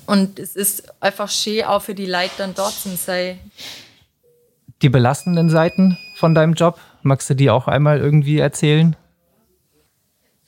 Und 0.06 0.39
es 0.39 0.56
ist 0.56 0.94
einfach 1.01 1.29
schön 1.29 1.65
auch 1.65 1.82
für 1.82 1.96
die 1.96 2.06
Leute 2.06 2.32
dann 2.38 2.53
dort 2.53 2.74
zu 2.74 2.96
sein. 2.96 3.39
Die 4.82 4.89
belastenden 4.89 5.50
Seiten 5.50 5.98
von 6.15 6.36
deinem 6.36 6.53
Job, 6.53 6.79
magst 7.07 7.29
du 7.29 7.33
die 7.33 7.49
auch 7.49 7.67
einmal 7.67 7.99
irgendwie 7.99 8.39
erzählen? 8.39 8.95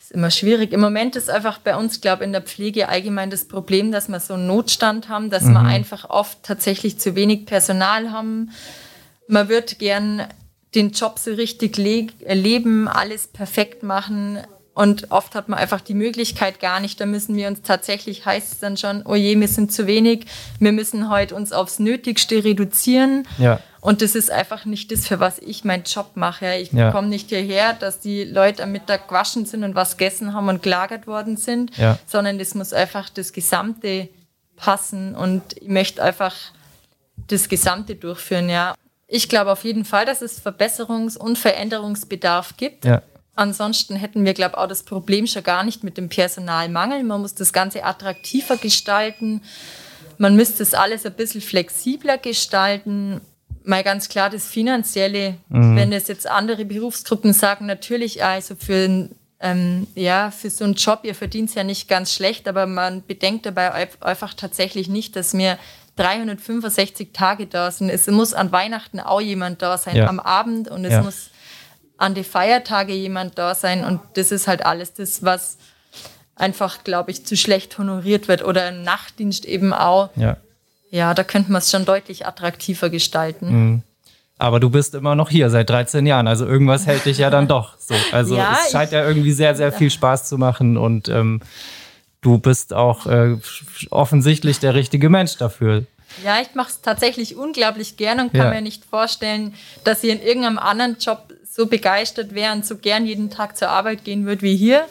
ist 0.09 0.15
immer 0.15 0.31
schwierig. 0.31 0.73
Im 0.73 0.81
Moment 0.81 1.15
ist 1.15 1.29
einfach 1.29 1.59
bei 1.59 1.75
uns, 1.75 2.01
glaube 2.01 2.23
ich, 2.23 2.27
in 2.27 2.31
der 2.31 2.41
Pflege 2.41 2.89
allgemein 2.89 3.29
das 3.29 3.47
Problem, 3.47 3.91
dass 3.91 4.07
wir 4.07 4.19
so 4.19 4.33
einen 4.33 4.47
Notstand 4.47 5.07
haben, 5.07 5.29
dass 5.29 5.43
mhm. 5.43 5.53
wir 5.53 5.61
einfach 5.61 6.09
oft 6.09 6.41
tatsächlich 6.41 6.99
zu 6.99 7.15
wenig 7.15 7.45
Personal 7.45 8.11
haben. 8.11 8.49
Man 9.27 9.49
wird 9.49 9.77
gern 9.77 10.23
den 10.73 10.91
Job 10.91 11.19
so 11.19 11.31
richtig 11.31 11.77
leben, 11.77 12.87
alles 12.87 13.27
perfekt 13.27 13.83
machen. 13.83 14.39
Und 14.73 15.11
oft 15.11 15.35
hat 15.35 15.47
man 15.47 15.59
einfach 15.59 15.81
die 15.81 15.93
Möglichkeit 15.93 16.59
gar 16.59 16.79
nicht. 16.79 16.99
Da 16.99 17.05
müssen 17.05 17.35
wir 17.35 17.47
uns 17.47 17.61
tatsächlich, 17.61 18.25
heißt 18.25 18.53
es 18.53 18.59
dann 18.59 18.77
schon, 18.77 19.03
oh 19.05 19.15
je, 19.15 19.39
wir 19.39 19.47
sind 19.47 19.71
zu 19.71 19.85
wenig. 19.85 20.25
Wir 20.59 20.71
müssen 20.71 21.09
heute 21.09 21.35
uns 21.35 21.51
aufs 21.51 21.77
Nötigste 21.77 22.43
reduzieren. 22.43 23.27
Ja. 23.37 23.59
Und 23.81 24.01
das 24.01 24.15
ist 24.15 24.29
einfach 24.29 24.65
nicht 24.65 24.91
das, 24.91 25.07
für 25.07 25.19
was 25.19 25.39
ich 25.39 25.63
meinen 25.63 25.83
Job 25.83 26.11
mache. 26.15 26.55
Ich 26.55 26.71
ja. 26.73 26.91
komme 26.91 27.07
nicht 27.07 27.29
hierher, 27.29 27.73
dass 27.73 27.99
die 27.99 28.25
Leute 28.25 28.63
am 28.63 28.71
Mittag 28.71 29.07
gewaschen 29.07 29.45
sind 29.45 29.63
und 29.63 29.75
was 29.75 29.97
gegessen 29.97 30.33
haben 30.33 30.49
und 30.49 30.61
gelagert 30.63 31.07
worden 31.07 31.37
sind, 31.37 31.75
ja. 31.77 31.97
sondern 32.05 32.39
das 32.39 32.55
muss 32.55 32.73
einfach 32.73 33.09
das 33.09 33.31
Gesamte 33.31 34.09
passen 34.57 35.15
und 35.15 35.41
ich 35.61 35.69
möchte 35.69 36.03
einfach 36.03 36.35
das 37.27 37.47
Gesamte 37.47 37.95
durchführen, 37.95 38.49
ja. 38.49 38.75
Ich 39.07 39.29
glaube 39.29 39.51
auf 39.51 39.63
jeden 39.63 39.85
Fall, 39.85 40.05
dass 40.05 40.21
es 40.21 40.45
Verbesserungs- 40.45 41.17
und 41.17 41.37
Veränderungsbedarf 41.37 42.57
gibt. 42.57 42.85
Ja. 42.85 43.01
Ansonsten 43.35 43.95
hätten 43.95 44.25
wir, 44.25 44.33
glaube 44.33 44.55
ich, 44.55 44.57
auch 44.57 44.67
das 44.67 44.83
Problem 44.83 45.25
schon 45.25 45.43
gar 45.43 45.63
nicht 45.63 45.83
mit 45.83 45.97
dem 45.97 46.09
Personalmangel. 46.09 47.03
Man 47.03 47.21
muss 47.21 47.33
das 47.33 47.53
Ganze 47.53 47.85
attraktiver 47.85 48.57
gestalten. 48.57 49.41
Man 50.17 50.35
müsste 50.35 50.61
es 50.61 50.73
alles 50.73 51.05
ein 51.05 51.13
bisschen 51.13 51.41
flexibler 51.41 52.17
gestalten 52.17 53.21
mal 53.63 53.83
ganz 53.83 54.09
klar 54.09 54.29
das 54.29 54.47
Finanzielle, 54.47 55.37
mhm. 55.49 55.75
wenn 55.75 55.93
es 55.93 56.07
jetzt 56.07 56.27
andere 56.27 56.65
Berufsgruppen 56.65 57.33
sagen, 57.33 57.65
natürlich, 57.65 58.23
also 58.23 58.55
für, 58.55 59.09
ähm, 59.39 59.87
ja, 59.95 60.31
für 60.31 60.49
so 60.49 60.63
einen 60.63 60.73
Job, 60.73 61.01
ihr 61.03 61.15
verdient 61.15 61.49
es 61.49 61.55
ja 61.55 61.63
nicht 61.63 61.87
ganz 61.87 62.13
schlecht, 62.13 62.47
aber 62.47 62.65
man 62.65 63.03
bedenkt 63.05 63.45
dabei 63.45 63.89
einfach 63.99 64.33
tatsächlich 64.33 64.89
nicht, 64.89 65.15
dass 65.15 65.33
wir 65.33 65.57
365 65.95 67.09
Tage 67.11 67.45
da 67.45 67.71
sind. 67.71 67.89
Es 67.89 68.07
muss 68.07 68.33
an 68.33 68.51
Weihnachten 68.51 68.99
auch 68.99 69.21
jemand 69.21 69.61
da 69.61 69.77
sein, 69.77 69.97
ja. 69.97 70.07
am 70.07 70.19
Abend 70.19 70.69
und 70.69 70.85
es 70.85 70.93
ja. 70.93 71.01
muss 71.01 71.29
an 71.97 72.15
die 72.15 72.23
Feiertage 72.23 72.93
jemand 72.93 73.37
da 73.37 73.53
sein 73.55 73.83
und 73.83 73.99
das 74.13 74.31
ist 74.31 74.47
halt 74.47 74.65
alles 74.65 74.93
das, 74.93 75.23
was 75.23 75.57
einfach, 76.35 76.85
glaube 76.85 77.11
ich, 77.11 77.25
zu 77.25 77.35
schlecht 77.35 77.77
honoriert 77.77 78.29
wird 78.29 78.45
oder 78.45 78.69
im 78.69 78.83
Nachtdienst 78.83 79.43
eben 79.43 79.73
auch. 79.73 80.09
Ja 80.15 80.37
ja, 80.89 81.13
da 81.13 81.23
könnte 81.23 81.51
man 81.51 81.59
es 81.59 81.71
schon 81.71 81.85
deutlich 81.85 82.25
attraktiver 82.25 82.89
gestalten. 82.89 83.49
Mhm. 83.51 83.83
Aber 84.37 84.61
du 84.61 84.69
bist 84.69 84.95
immer 84.95 85.15
noch 85.15 85.29
hier 85.29 85.49
seit 85.49 85.69
13 85.69 86.05
Jahren, 86.05 86.27
also 86.27 86.45
irgendwas 86.45 86.87
hält 86.87 87.05
dich 87.05 87.17
ja 87.17 87.29
dann 87.29 87.49
doch 87.49 87.77
so. 87.77 87.93
Also 88.13 88.37
ja, 88.37 88.57
es 88.63 88.71
scheint 88.71 88.93
ja 88.93 89.05
irgendwie 89.05 89.33
sehr, 89.33 89.53
sehr 89.53 89.73
viel 89.73 89.89
Spaß 89.89 90.29
zu 90.29 90.37
machen 90.37 90.77
und 90.77 91.09
ähm, 91.09 91.41
du 92.21 92.37
bist 92.37 92.73
auch 92.73 93.05
äh, 93.05 93.35
offensichtlich 93.89 94.59
der 94.59 94.75
richtige 94.75 95.09
Mensch 95.09 95.35
dafür. 95.35 95.83
Ja, 96.23 96.39
ich 96.41 96.55
mache 96.55 96.69
es 96.69 96.81
tatsächlich 96.81 97.35
unglaublich 97.35 97.97
gern 97.97 98.19
und 98.21 98.33
kann 98.33 98.47
ja. 98.47 98.49
mir 98.49 98.61
nicht 98.61 98.85
vorstellen, 98.85 99.53
dass 99.83 100.03
ihr 100.03 100.13
in 100.13 100.21
irgendeinem 100.21 100.57
anderen 100.57 100.97
Job 100.99 101.33
so 101.43 101.65
begeistert 101.65 102.33
wäre 102.33 102.53
und 102.53 102.65
so 102.65 102.77
gern 102.77 103.05
jeden 103.05 103.29
Tag 103.29 103.57
zur 103.57 103.69
Arbeit 103.69 104.05
gehen 104.05 104.25
würde 104.25 104.41
wie 104.41 104.55
hier. 104.55 104.85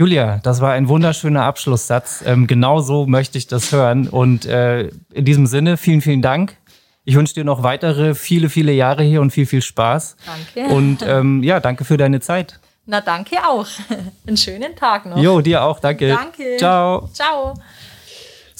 Julia, 0.00 0.40
das 0.42 0.62
war 0.62 0.72
ein 0.72 0.88
wunderschöner 0.88 1.42
Abschlusssatz. 1.42 2.24
Ähm, 2.24 2.46
genau 2.46 2.80
so 2.80 3.04
möchte 3.04 3.36
ich 3.36 3.48
das 3.48 3.70
hören. 3.70 4.08
Und 4.08 4.46
äh, 4.46 4.88
in 5.12 5.26
diesem 5.26 5.44
Sinne, 5.44 5.76
vielen, 5.76 6.00
vielen 6.00 6.22
Dank. 6.22 6.56
Ich 7.04 7.16
wünsche 7.16 7.34
dir 7.34 7.44
noch 7.44 7.62
weitere 7.62 8.14
viele, 8.14 8.48
viele 8.48 8.72
Jahre 8.72 9.02
hier 9.02 9.20
und 9.20 9.30
viel, 9.30 9.44
viel 9.44 9.60
Spaß. 9.60 10.16
Danke. 10.54 10.74
Und 10.74 11.04
ähm, 11.06 11.42
ja, 11.42 11.60
danke 11.60 11.84
für 11.84 11.98
deine 11.98 12.20
Zeit. 12.20 12.60
Na, 12.86 13.02
danke 13.02 13.46
auch. 13.46 13.66
Einen 14.26 14.38
schönen 14.38 14.74
Tag 14.74 15.04
noch. 15.04 15.18
Jo, 15.18 15.42
dir 15.42 15.62
auch. 15.62 15.80
Danke. 15.80 16.08
Danke. 16.08 16.56
Ciao. 16.56 17.10
Ciao. 17.12 17.52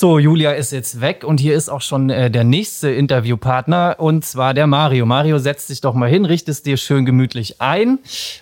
So, 0.00 0.18
Julia 0.18 0.52
ist 0.52 0.72
jetzt 0.72 1.02
weg 1.02 1.24
und 1.24 1.40
hier 1.40 1.54
ist 1.54 1.68
auch 1.68 1.82
schon 1.82 2.08
äh, 2.08 2.30
der 2.30 2.42
nächste 2.42 2.88
Interviewpartner 2.90 3.96
und 3.98 4.24
zwar 4.24 4.54
der 4.54 4.66
Mario. 4.66 5.04
Mario, 5.04 5.38
setz 5.38 5.66
dich 5.66 5.82
doch 5.82 5.92
mal 5.92 6.08
hin, 6.08 6.24
richtest 6.24 6.64
dir 6.64 6.78
schön 6.78 7.04
gemütlich 7.04 7.60
ein 7.60 7.98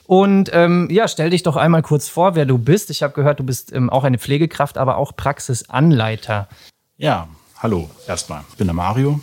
und 0.06 0.50
ähm, 0.52 0.86
ja, 0.88 1.08
stell 1.08 1.30
dich 1.30 1.42
doch 1.42 1.56
einmal 1.56 1.82
kurz 1.82 2.08
vor, 2.08 2.36
wer 2.36 2.46
du 2.46 2.58
bist. 2.58 2.90
Ich 2.90 3.02
habe 3.02 3.12
gehört, 3.12 3.40
du 3.40 3.42
bist 3.42 3.72
ähm, 3.72 3.90
auch 3.90 4.04
eine 4.04 4.18
Pflegekraft, 4.18 4.78
aber 4.78 4.98
auch 4.98 5.16
Praxisanleiter. 5.16 6.48
Ja, 6.96 7.26
hallo 7.56 7.90
erstmal. 8.06 8.42
Ich 8.50 8.56
bin 8.56 8.68
der 8.68 8.74
Mario, 8.74 9.18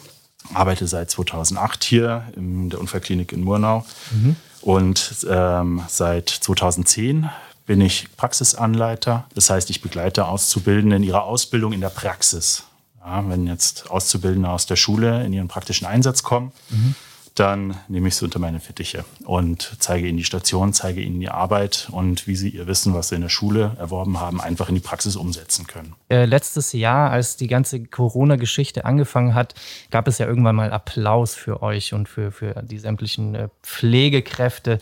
arbeite 0.54 0.88
seit 0.88 1.10
2008 1.10 1.86
hier 1.86 2.26
in 2.36 2.70
der 2.70 2.82
Unfallklinik 2.82 3.32
in 3.32 3.46
Murnau 3.46 3.86
mhm. 4.12 4.36
und 4.60 5.26
ähm, 5.30 5.84
seit 5.88 6.28
2010 6.28 7.30
bin 7.66 7.82
ich 7.82 8.08
Praxisanleiter. 8.18 9.26
Das 9.34 9.50
heißt, 9.50 9.70
ich 9.70 9.82
begleite 9.82 10.28
Auszubildende 10.28 10.98
in 10.98 11.04
ihrer 11.04 11.24
Ausbildung 11.24 11.74
in 11.74 11.82
der 11.82 11.90
Praxis. 11.90 12.64
Ja, 13.00 13.28
wenn 13.28 13.48
jetzt 13.48 13.90
Auszubildende 13.92 14.50
aus 14.50 14.66
der 14.66 14.76
Schule 14.76 15.24
in 15.26 15.34
ihren 15.34 15.48
praktischen 15.48 15.86
Einsatz 15.86 16.24
kommen, 16.24 16.52
mhm. 16.70 16.96
dann 17.36 17.78
nehme 17.88 18.08
ich 18.08 18.16
sie 18.16 18.26
unter 18.26 18.40
meine 18.40 18.60
Fittiche 18.60 19.06
und 19.26 19.76
zeige 19.80 20.08
ihnen 20.08 20.18
die 20.18 20.24
Station, 20.24 20.74
zeige 20.74 21.02
ihnen 21.02 21.20
die 21.20 21.30
Arbeit 21.30 21.88
und 21.92 22.26
wie 22.26 22.36
sie 22.36 22.50
ihr 22.50 22.66
Wissen, 22.66 22.96
was 22.96 23.10
sie 23.10 23.16
in 23.16 23.22
der 23.22 23.30
Schule 23.30 23.76
erworben 23.78 24.20
haben, 24.20 24.42
einfach 24.42 24.70
in 24.70 24.76
die 24.76 24.82
Praxis 24.82 25.16
umsetzen 25.16 25.68
können. 25.68 25.94
Äh, 26.10 26.26
letztes 26.26 26.74
Jahr, 26.74 27.12
als 27.12 27.38
die 27.38 27.48
ganze 27.48 27.84
Corona-Geschichte 27.84 28.86
angefangen 28.86 29.36
hat, 29.36 29.54
gab 29.92 30.08
es 30.08 30.18
ja 30.18 30.26
irgendwann 30.26 30.56
mal 30.56 30.72
Applaus 30.72 31.36
für 31.36 31.62
euch 31.62 31.94
und 31.94 32.10
für, 32.10 32.32
für 32.32 32.64
die 32.64 32.80
sämtlichen 32.80 33.36
äh, 33.36 33.50
Pflegekräfte 33.62 34.80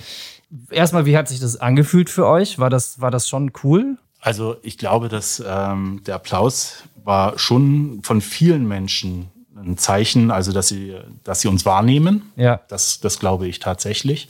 erstmal, 0.69 1.05
wie 1.05 1.17
hat 1.17 1.27
sich 1.27 1.39
das 1.39 1.57
angefühlt 1.57 2.09
für 2.09 2.27
euch? 2.27 2.59
War 2.59 2.69
das, 2.69 2.99
war 3.01 3.11
das 3.11 3.27
schon 3.27 3.51
cool? 3.63 3.97
Also 4.19 4.55
ich 4.63 4.77
glaube, 4.77 5.09
dass 5.09 5.43
ähm, 5.45 6.01
der 6.05 6.15
Applaus 6.15 6.83
war 7.03 7.37
schon 7.37 8.01
von 8.03 8.21
vielen 8.21 8.67
Menschen 8.67 9.29
ein 9.55 9.77
Zeichen, 9.77 10.31
also 10.31 10.51
dass 10.51 10.69
sie, 10.69 10.95
dass 11.23 11.41
sie 11.41 11.47
uns 11.47 11.65
wahrnehmen. 11.65 12.31
Ja. 12.35 12.61
Das, 12.69 12.99
das 12.99 13.19
glaube 13.19 13.47
ich 13.47 13.59
tatsächlich. 13.59 14.29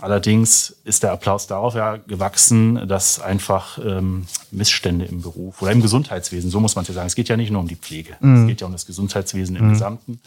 Allerdings 0.00 0.74
ist 0.84 1.04
der 1.04 1.12
Applaus 1.12 1.46
darauf 1.46 1.74
ja 1.74 1.96
gewachsen, 1.96 2.88
dass 2.88 3.20
einfach 3.20 3.78
ähm, 3.84 4.26
Missstände 4.50 5.04
im 5.04 5.22
Beruf 5.22 5.62
oder 5.62 5.70
im 5.70 5.80
Gesundheitswesen, 5.80 6.50
so 6.50 6.58
muss 6.58 6.74
man 6.74 6.82
es 6.82 6.88
ja 6.88 6.94
sagen, 6.94 7.06
es 7.06 7.14
geht 7.14 7.28
ja 7.28 7.36
nicht 7.36 7.52
nur 7.52 7.60
um 7.60 7.68
die 7.68 7.76
Pflege, 7.76 8.16
mhm. 8.18 8.42
es 8.42 8.48
geht 8.48 8.60
ja 8.60 8.66
um 8.66 8.72
das 8.72 8.86
Gesundheitswesen 8.86 9.54
im 9.54 9.66
mhm. 9.66 9.72
Gesamten 9.72 10.20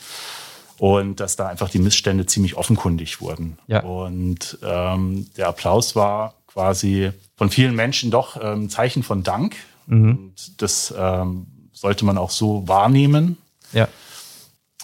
und 0.78 1.20
dass 1.20 1.36
da 1.36 1.48
einfach 1.48 1.70
die 1.70 1.80
Missstände 1.80 2.26
ziemlich 2.26 2.56
offenkundig 2.56 3.22
wurden. 3.22 3.58
Ja. 3.68 3.84
Und 3.84 4.58
ähm, 4.64 5.28
der 5.38 5.48
Applaus 5.48 5.96
war 5.96 6.36
quasi 6.48 7.12
von 7.36 7.50
vielen 7.50 7.76
Menschen 7.76 8.12
doch 8.12 8.38
ein 8.38 8.64
ähm, 8.64 8.70
Zeichen 8.70 9.04
von 9.04 9.24
Dank. 9.24 9.56
Mhm. 9.88 10.10
Und 10.10 10.62
das 10.62 10.94
ähm, 10.98 11.48
sollte 11.74 12.06
man 12.06 12.18
auch 12.18 12.32
so 12.32 12.68
wahrnehmen. 12.68 13.38
Ja. 13.74 13.88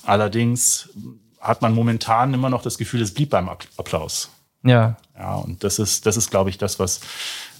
Allerdings 0.04 0.90
hat 1.40 1.62
man 1.62 1.74
momentan 1.74 2.34
immer 2.34 2.50
noch 2.50 2.62
das 2.62 2.78
Gefühl, 2.78 3.02
es 3.02 3.14
blieb 3.14 3.32
beim 3.32 3.50
Applaus. 3.50 4.30
Ja. 4.64 4.98
Ja, 5.22 5.36
und 5.36 5.63
das 5.63 5.78
ist, 5.78 6.08
das 6.08 6.18
ist, 6.18 6.32
glaube 6.32 6.50
ich, 6.50 6.58
das, 6.58 6.80
was 6.80 7.00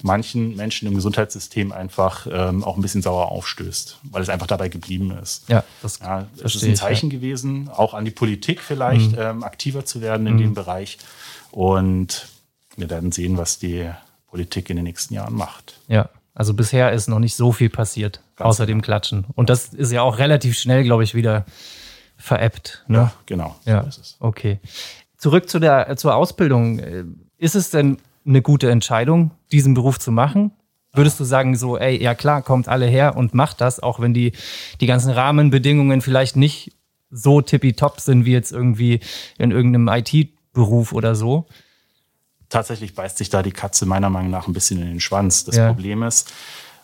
manchen 0.02 0.56
Menschen 0.56 0.88
im 0.88 0.96
Gesundheitssystem 0.96 1.70
einfach 1.70 2.26
ähm, 2.28 2.64
auch 2.64 2.74
ein 2.74 2.82
bisschen 2.82 3.02
sauer 3.02 3.30
aufstößt, 3.30 4.00
weil 4.10 4.20
es 4.20 4.28
einfach 4.28 4.48
dabei 4.48 4.68
geblieben 4.68 5.16
ist. 5.22 5.48
Ja, 5.48 5.62
das 5.80 6.00
ja, 6.00 6.26
es 6.42 6.56
ist 6.56 6.64
ein 6.64 6.74
Zeichen 6.74 7.06
ich, 7.06 7.12
ja. 7.12 7.18
gewesen, 7.20 7.68
auch 7.68 7.94
an 7.94 8.04
die 8.04 8.10
Politik 8.10 8.60
vielleicht 8.60 9.12
mhm. 9.12 9.18
ähm, 9.20 9.42
aktiver 9.44 9.84
zu 9.84 10.00
werden 10.00 10.26
in 10.26 10.34
mhm. 10.34 10.38
dem 10.38 10.54
Bereich. 10.54 10.98
Und 11.52 12.26
wir 12.76 12.90
werden 12.90 13.12
sehen, 13.12 13.38
was 13.38 13.60
die 13.60 13.88
Politik 14.26 14.68
in 14.68 14.74
den 14.74 14.84
nächsten 14.84 15.14
Jahren 15.14 15.34
macht. 15.34 15.78
Ja, 15.86 16.08
also 16.34 16.54
bisher 16.54 16.90
ist 16.90 17.06
noch 17.06 17.20
nicht 17.20 17.36
so 17.36 17.52
viel 17.52 17.70
passiert, 17.70 18.22
Ganz 18.34 18.48
außer 18.48 18.66
genau. 18.66 18.78
dem 18.78 18.82
Klatschen. 18.82 19.24
Und 19.36 19.50
das 19.50 19.68
ist 19.68 19.92
ja 19.92 20.02
auch 20.02 20.18
relativ 20.18 20.58
schnell, 20.58 20.82
glaube 20.82 21.04
ich, 21.04 21.14
wieder 21.14 21.46
veräppt. 22.16 22.82
Ne? 22.88 22.98
Ja, 22.98 23.12
genau. 23.26 23.54
Ja, 23.66 23.88
so 23.88 24.00
okay. 24.18 24.58
Zurück 25.16 25.48
zu 25.48 25.60
der, 25.60 25.96
zur 25.96 26.16
Ausbildung. 26.16 26.80
Ist 27.42 27.56
es 27.56 27.70
denn 27.70 27.98
eine 28.24 28.40
gute 28.40 28.70
Entscheidung, 28.70 29.32
diesen 29.50 29.74
Beruf 29.74 29.98
zu 29.98 30.12
machen? 30.12 30.52
Würdest 30.92 31.18
du 31.18 31.24
sagen, 31.24 31.56
so, 31.56 31.76
ey, 31.76 32.00
ja 32.00 32.14
klar, 32.14 32.40
kommt 32.40 32.68
alle 32.68 32.86
her 32.86 33.16
und 33.16 33.34
macht 33.34 33.60
das, 33.60 33.80
auch 33.80 33.98
wenn 33.98 34.14
die, 34.14 34.30
die 34.80 34.86
ganzen 34.86 35.10
Rahmenbedingungen 35.10 36.02
vielleicht 36.02 36.36
nicht 36.36 36.70
so 37.10 37.40
tippitopp 37.40 37.98
sind 37.98 38.26
wie 38.26 38.30
jetzt 38.30 38.52
irgendwie 38.52 39.00
in 39.38 39.50
irgendeinem 39.50 39.88
IT-Beruf 39.88 40.92
oder 40.92 41.16
so? 41.16 41.46
Tatsächlich 42.48 42.94
beißt 42.94 43.18
sich 43.18 43.28
da 43.28 43.42
die 43.42 43.50
Katze 43.50 43.86
meiner 43.86 44.08
Meinung 44.08 44.30
nach 44.30 44.46
ein 44.46 44.52
bisschen 44.52 44.80
in 44.80 44.86
den 44.86 45.00
Schwanz. 45.00 45.44
Das 45.44 45.56
ja. 45.56 45.66
Problem 45.66 46.04
ist, 46.04 46.32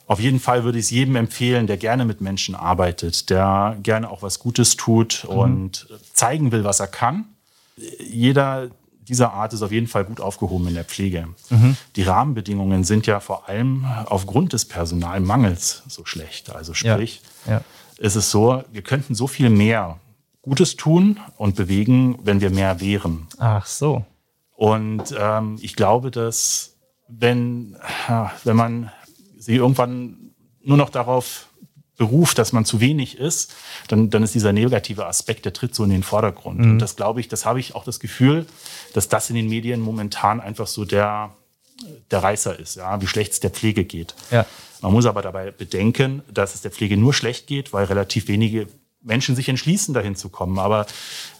auf 0.08 0.18
jeden 0.18 0.40
Fall 0.40 0.64
würde 0.64 0.80
ich 0.80 0.86
es 0.86 0.90
jedem 0.90 1.14
empfehlen, 1.14 1.68
der 1.68 1.76
gerne 1.76 2.04
mit 2.04 2.20
Menschen 2.20 2.56
arbeitet, 2.56 3.30
der 3.30 3.76
gerne 3.84 4.10
auch 4.10 4.22
was 4.22 4.40
Gutes 4.40 4.74
tut 4.74 5.24
mhm. 5.30 5.36
und 5.36 5.88
zeigen 6.14 6.50
will, 6.50 6.64
was 6.64 6.80
er 6.80 6.88
kann. 6.88 7.26
Jeder 8.00 8.70
dieser 9.08 9.32
Art 9.32 9.52
ist 9.52 9.62
auf 9.62 9.72
jeden 9.72 9.86
Fall 9.86 10.04
gut 10.04 10.20
aufgehoben 10.20 10.68
in 10.68 10.74
der 10.74 10.84
Pflege. 10.84 11.28
Mhm. 11.50 11.76
Die 11.96 12.02
Rahmenbedingungen 12.02 12.84
sind 12.84 13.06
ja 13.06 13.20
vor 13.20 13.48
allem 13.48 13.84
aufgrund 14.06 14.52
des 14.52 14.66
Personalmangels 14.66 15.82
so 15.88 16.04
schlecht. 16.04 16.54
Also 16.54 16.74
sprich, 16.74 17.22
ja. 17.46 17.54
Ja. 17.54 17.60
ist 17.98 18.16
es 18.16 18.30
so, 18.30 18.62
wir 18.70 18.82
könnten 18.82 19.14
so 19.14 19.26
viel 19.26 19.50
mehr 19.50 19.98
Gutes 20.42 20.76
tun 20.76 21.18
und 21.36 21.56
bewegen, 21.56 22.18
wenn 22.22 22.40
wir 22.40 22.50
mehr 22.50 22.80
wären. 22.80 23.26
Ach 23.38 23.66
so. 23.66 24.04
Und 24.54 25.14
ähm, 25.18 25.56
ich 25.60 25.76
glaube, 25.76 26.10
dass 26.10 26.76
wenn, 27.08 27.76
wenn 28.44 28.56
man 28.56 28.92
sie 29.38 29.56
irgendwann 29.56 30.32
nur 30.62 30.76
noch 30.76 30.90
darauf 30.90 31.47
beruft, 31.98 32.38
dass 32.38 32.52
man 32.52 32.64
zu 32.64 32.80
wenig 32.80 33.18
ist, 33.18 33.54
dann, 33.88 34.08
dann 34.08 34.22
ist 34.22 34.34
dieser 34.34 34.54
negative 34.54 35.06
Aspekt, 35.06 35.44
der 35.44 35.52
tritt 35.52 35.74
so 35.74 35.84
in 35.84 35.90
den 35.90 36.02
Vordergrund. 36.02 36.60
Mhm. 36.60 36.70
Und 36.70 36.78
das 36.78 36.96
glaube 36.96 37.20
ich, 37.20 37.28
das 37.28 37.44
habe 37.44 37.60
ich 37.60 37.74
auch 37.74 37.84
das 37.84 38.00
Gefühl, 38.00 38.46
dass 38.94 39.08
das 39.08 39.28
in 39.28 39.36
den 39.36 39.48
Medien 39.48 39.80
momentan 39.80 40.40
einfach 40.40 40.68
so 40.68 40.86
der, 40.86 41.34
der 42.10 42.22
Reißer 42.22 42.58
ist, 42.58 42.76
ja, 42.76 43.00
wie 43.02 43.06
schlecht 43.06 43.32
es 43.32 43.40
der 43.40 43.50
Pflege 43.50 43.84
geht. 43.84 44.14
Ja. 44.30 44.46
Man 44.80 44.92
muss 44.92 45.06
aber 45.06 45.22
dabei 45.22 45.50
bedenken, 45.50 46.22
dass 46.32 46.54
es 46.54 46.62
der 46.62 46.70
Pflege 46.70 46.96
nur 46.96 47.12
schlecht 47.12 47.48
geht, 47.48 47.72
weil 47.72 47.84
relativ 47.86 48.28
wenige 48.28 48.68
Menschen 49.02 49.34
sich 49.34 49.48
entschließen, 49.48 49.92
dahin 49.92 50.14
zu 50.14 50.28
kommen. 50.28 50.58
Aber 50.58 50.86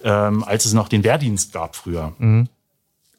ähm, 0.03 0.43
als 0.43 0.65
es 0.65 0.73
noch 0.73 0.89
den 0.89 1.05
Wehrdienst 1.05 1.53
gab 1.53 1.77
früher 1.77 2.15
mhm. 2.19 2.49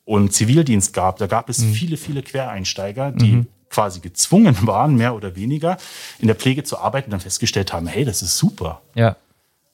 und 0.04 0.34
Zivildienst 0.34 0.94
gab, 0.94 1.18
da 1.18 1.28
gab 1.28 1.50
es 1.50 1.60
mhm. 1.60 1.74
viele, 1.74 1.98
viele 1.98 2.22
Quereinsteiger, 2.22 3.14
die 3.14 3.32
mhm. 3.32 3.48
Quasi 3.70 4.00
gezwungen 4.00 4.56
waren, 4.68 4.96
mehr 4.96 5.16
oder 5.16 5.36
weniger, 5.36 5.78
in 6.20 6.28
der 6.28 6.36
Pflege 6.36 6.64
zu 6.64 6.78
arbeiten 6.80 7.08
und 7.08 7.12
dann 7.12 7.20
festgestellt 7.20 7.74
haben, 7.74 7.88
hey, 7.88 8.06
das 8.06 8.22
ist 8.22 8.38
super. 8.38 8.82
Ja. 8.96 9.16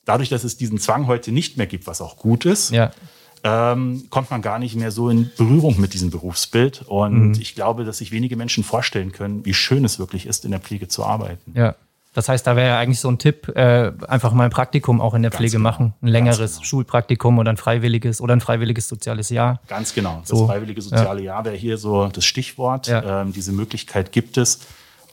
Dadurch, 0.06 0.30
dass 0.30 0.44
es 0.44 0.58
diesen 0.58 0.78
Zwang 0.78 1.08
heute 1.08 1.32
nicht 1.32 1.58
mehr 1.58 1.66
gibt, 1.66 1.88
was 1.88 2.02
auch 2.02 2.18
gut 2.18 2.46
ist, 2.46 2.72
ja 2.72 2.92
ähm, 3.46 4.08
kommt 4.10 4.32
man 4.32 4.42
gar 4.42 4.58
nicht 4.58 4.75
mehr 4.75 4.90
so 4.90 5.10
in 5.10 5.30
Berührung 5.38 5.80
mit 5.80 5.94
diesem 5.94 6.10
Berufsbild. 6.10 6.82
Und 6.88 7.30
mhm. 7.30 7.40
ich 7.40 7.54
glaube, 7.54 7.86
dass 7.86 8.00
sich 8.00 8.12
wenige 8.12 8.36
Menschen 8.36 8.64
vorstellen 8.64 9.12
können, 9.12 9.46
wie 9.46 9.54
schön 9.54 9.86
es 9.86 10.00
wirklich 10.00 10.25
ist, 10.25 10.46
in 10.46 10.52
der 10.52 10.60
Pflege 10.60 10.88
zu 10.88 11.06
arbeiten. 11.06 11.54
Ja. 11.56 11.75
Das 12.16 12.30
heißt, 12.30 12.48
da 12.48 12.56
wäre 12.56 12.70
ja 12.70 12.80
eigentlich 12.80 13.02
so 13.02 13.10
ein 13.10 13.20
Tipp, 13.20 13.50
äh, 13.58 13.92
einfach 14.08 14.32
mal 14.32 14.46
ein 14.46 14.50
Praktikum 14.50 15.02
auch 15.02 15.14
in 15.16 15.22
der 15.22 15.32
Ganz 15.32 15.38
Pflege 15.38 15.58
genau. 15.58 15.64
machen. 15.64 15.94
Ein 16.02 16.08
längeres 16.08 16.54
genau. 16.56 16.64
Schulpraktikum 16.64 17.38
oder 17.40 17.52
ein 17.52 17.58
freiwilliges 17.58 18.22
oder 18.22 18.34
ein 18.34 18.40
freiwilliges 18.40 18.88
soziales 18.88 19.30
Jahr. 19.30 19.60
Ganz 19.68 19.94
genau. 19.94 20.20
Das 20.22 20.30
so. 20.30 20.48
freiwillige 20.48 20.82
soziale 20.82 21.20
ja. 21.20 21.34
Jahr 21.34 21.46
wäre 21.46 21.58
hier 21.58 21.78
so 21.78 22.08
das 22.08 22.24
Stichwort. 22.24 22.88
Ja. 22.88 23.22
Ähm, 23.22 23.34
diese 23.34 23.52
Möglichkeit 23.52 24.14
gibt 24.14 24.38
es. 24.38 24.62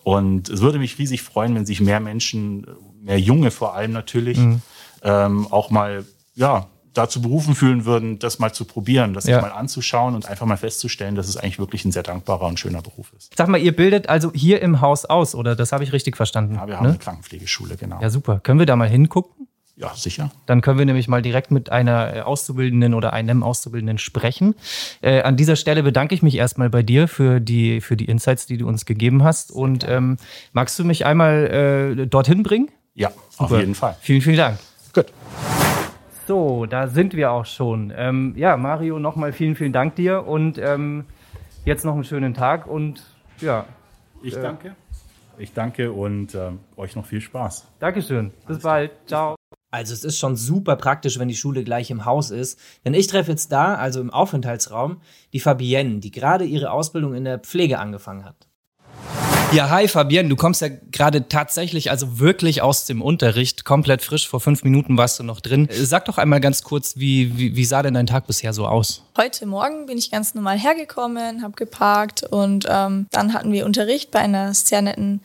Und 0.04 0.48
es 0.48 0.60
würde 0.60 0.78
mich 0.78 0.96
riesig 0.96 1.22
freuen, 1.22 1.56
wenn 1.56 1.66
sich 1.66 1.80
mehr 1.80 1.98
Menschen, 1.98 2.68
mehr 3.02 3.18
Junge 3.18 3.50
vor 3.50 3.74
allem 3.74 3.90
natürlich, 3.90 4.38
mhm. 4.38 4.62
ähm, 5.02 5.48
auch 5.50 5.70
mal 5.70 6.04
ja, 6.36 6.68
dazu 6.94 7.22
berufen 7.22 7.54
fühlen 7.54 7.84
würden, 7.84 8.18
das 8.18 8.38
mal 8.38 8.52
zu 8.52 8.64
probieren, 8.64 9.14
das 9.14 9.24
ja. 9.24 9.36
sich 9.36 9.42
mal 9.42 9.56
anzuschauen 9.56 10.14
und 10.14 10.26
einfach 10.26 10.46
mal 10.46 10.56
festzustellen, 10.56 11.14
dass 11.14 11.28
es 11.28 11.36
eigentlich 11.36 11.58
wirklich 11.58 11.84
ein 11.84 11.92
sehr 11.92 12.02
dankbarer 12.02 12.46
und 12.46 12.58
schöner 12.58 12.82
Beruf 12.82 13.12
ist. 13.16 13.32
Sag 13.36 13.48
mal, 13.48 13.58
ihr 13.58 13.74
bildet 13.74 14.08
also 14.08 14.32
hier 14.32 14.60
im 14.62 14.80
Haus 14.80 15.04
aus, 15.04 15.34
oder? 15.34 15.56
Das 15.56 15.72
habe 15.72 15.84
ich 15.84 15.92
richtig 15.92 16.16
verstanden. 16.16 16.56
Ja, 16.56 16.66
wir 16.66 16.76
haben 16.76 16.84
ne? 16.84 16.90
eine 16.90 16.98
Krankenpflegeschule, 16.98 17.76
genau. 17.76 18.00
Ja, 18.00 18.10
super. 18.10 18.40
Können 18.40 18.58
wir 18.58 18.66
da 18.66 18.76
mal 18.76 18.88
hingucken? 18.88 19.48
Ja, 19.74 19.94
sicher. 19.94 20.30
Dann 20.46 20.60
können 20.60 20.78
wir 20.78 20.84
nämlich 20.84 21.08
mal 21.08 21.22
direkt 21.22 21.50
mit 21.50 21.70
einer 21.70 22.16
äh, 22.16 22.20
Auszubildenden 22.20 22.92
oder 22.92 23.14
einem 23.14 23.42
Auszubildenden 23.42 23.98
sprechen. 23.98 24.54
Äh, 25.00 25.22
an 25.22 25.36
dieser 25.36 25.56
Stelle 25.56 25.82
bedanke 25.82 26.14
ich 26.14 26.22
mich 26.22 26.36
erstmal 26.36 26.68
bei 26.68 26.82
dir 26.82 27.08
für 27.08 27.40
die, 27.40 27.80
für 27.80 27.96
die 27.96 28.04
Insights, 28.04 28.46
die 28.46 28.58
du 28.58 28.68
uns 28.68 28.84
gegeben 28.84 29.24
hast. 29.24 29.50
Und 29.50 29.86
ähm, 29.88 30.18
magst 30.52 30.78
du 30.78 30.84
mich 30.84 31.06
einmal 31.06 31.96
äh, 31.98 32.06
dorthin 32.06 32.42
bringen? 32.42 32.70
Ja, 32.94 33.10
Super. 33.30 33.44
auf 33.44 33.58
jeden 33.58 33.74
Fall. 33.74 33.96
Vielen, 34.00 34.20
vielen 34.20 34.36
Dank. 34.36 34.58
Gut. 34.92 35.06
So, 36.26 36.66
da 36.66 36.86
sind 36.86 37.14
wir 37.14 37.32
auch 37.32 37.46
schon. 37.46 37.92
Ähm, 37.96 38.34
ja, 38.36 38.56
Mario, 38.56 38.98
nochmal 38.98 39.32
vielen, 39.32 39.56
vielen 39.56 39.72
Dank 39.72 39.96
dir 39.96 40.26
und 40.26 40.56
ähm, 40.58 41.04
jetzt 41.64 41.84
noch 41.84 41.94
einen 41.94 42.04
schönen 42.04 42.34
Tag 42.34 42.66
und 42.66 43.02
ja. 43.40 43.66
Ich 44.22 44.36
äh, 44.36 44.42
danke. 44.42 44.76
Ich 45.38 45.52
danke 45.52 45.90
und 45.90 46.34
äh, 46.34 46.52
euch 46.76 46.94
noch 46.94 47.06
viel 47.06 47.20
Spaß. 47.20 47.66
Dankeschön. 47.80 48.30
Bis 48.46 48.48
Alles 48.48 48.62
bald. 48.62 48.90
Ciao. 49.06 49.34
Also 49.72 49.94
es 49.94 50.04
ist 50.04 50.18
schon 50.18 50.36
super 50.36 50.76
praktisch, 50.76 51.18
wenn 51.18 51.28
die 51.28 51.34
Schule 51.34 51.64
gleich 51.64 51.90
im 51.90 52.04
Haus 52.04 52.30
ist. 52.30 52.60
Denn 52.84 52.94
ich 52.94 53.06
treffe 53.06 53.30
jetzt 53.30 53.50
da, 53.50 53.74
also 53.74 54.00
im 54.00 54.10
Aufenthaltsraum, 54.10 55.00
die 55.32 55.40
Fabienne, 55.40 55.98
die 55.98 56.10
gerade 56.10 56.44
ihre 56.44 56.70
Ausbildung 56.70 57.14
in 57.14 57.24
der 57.24 57.38
Pflege 57.38 57.78
angefangen 57.78 58.24
hat. 58.24 58.48
Ja, 59.52 59.68
hi 59.68 59.86
Fabienne, 59.86 60.30
du 60.30 60.36
kommst 60.36 60.62
ja 60.62 60.68
gerade 60.68 61.28
tatsächlich, 61.28 61.90
also 61.90 62.18
wirklich 62.18 62.62
aus 62.62 62.86
dem 62.86 63.02
Unterricht, 63.02 63.66
komplett 63.66 64.00
frisch. 64.00 64.26
Vor 64.26 64.40
fünf 64.40 64.64
Minuten 64.64 64.96
warst 64.96 65.18
du 65.18 65.24
noch 65.24 65.40
drin. 65.40 65.68
Sag 65.70 66.06
doch 66.06 66.16
einmal 66.16 66.40
ganz 66.40 66.62
kurz, 66.62 66.96
wie, 66.96 67.36
wie, 67.36 67.54
wie 67.54 67.64
sah 67.66 67.82
denn 67.82 67.92
dein 67.92 68.06
Tag 68.06 68.26
bisher 68.26 68.54
so 68.54 68.66
aus? 68.66 69.02
Heute 69.16 69.44
Morgen 69.44 69.84
bin 69.84 69.98
ich 69.98 70.10
ganz 70.10 70.34
normal 70.34 70.58
hergekommen, 70.58 71.42
habe 71.42 71.52
geparkt 71.52 72.22
und 72.22 72.66
ähm, 72.66 73.06
dann 73.10 73.34
hatten 73.34 73.52
wir 73.52 73.66
Unterricht 73.66 74.10
bei 74.10 74.20
einer 74.20 74.54
sehr 74.54 74.80
netten 74.80 75.20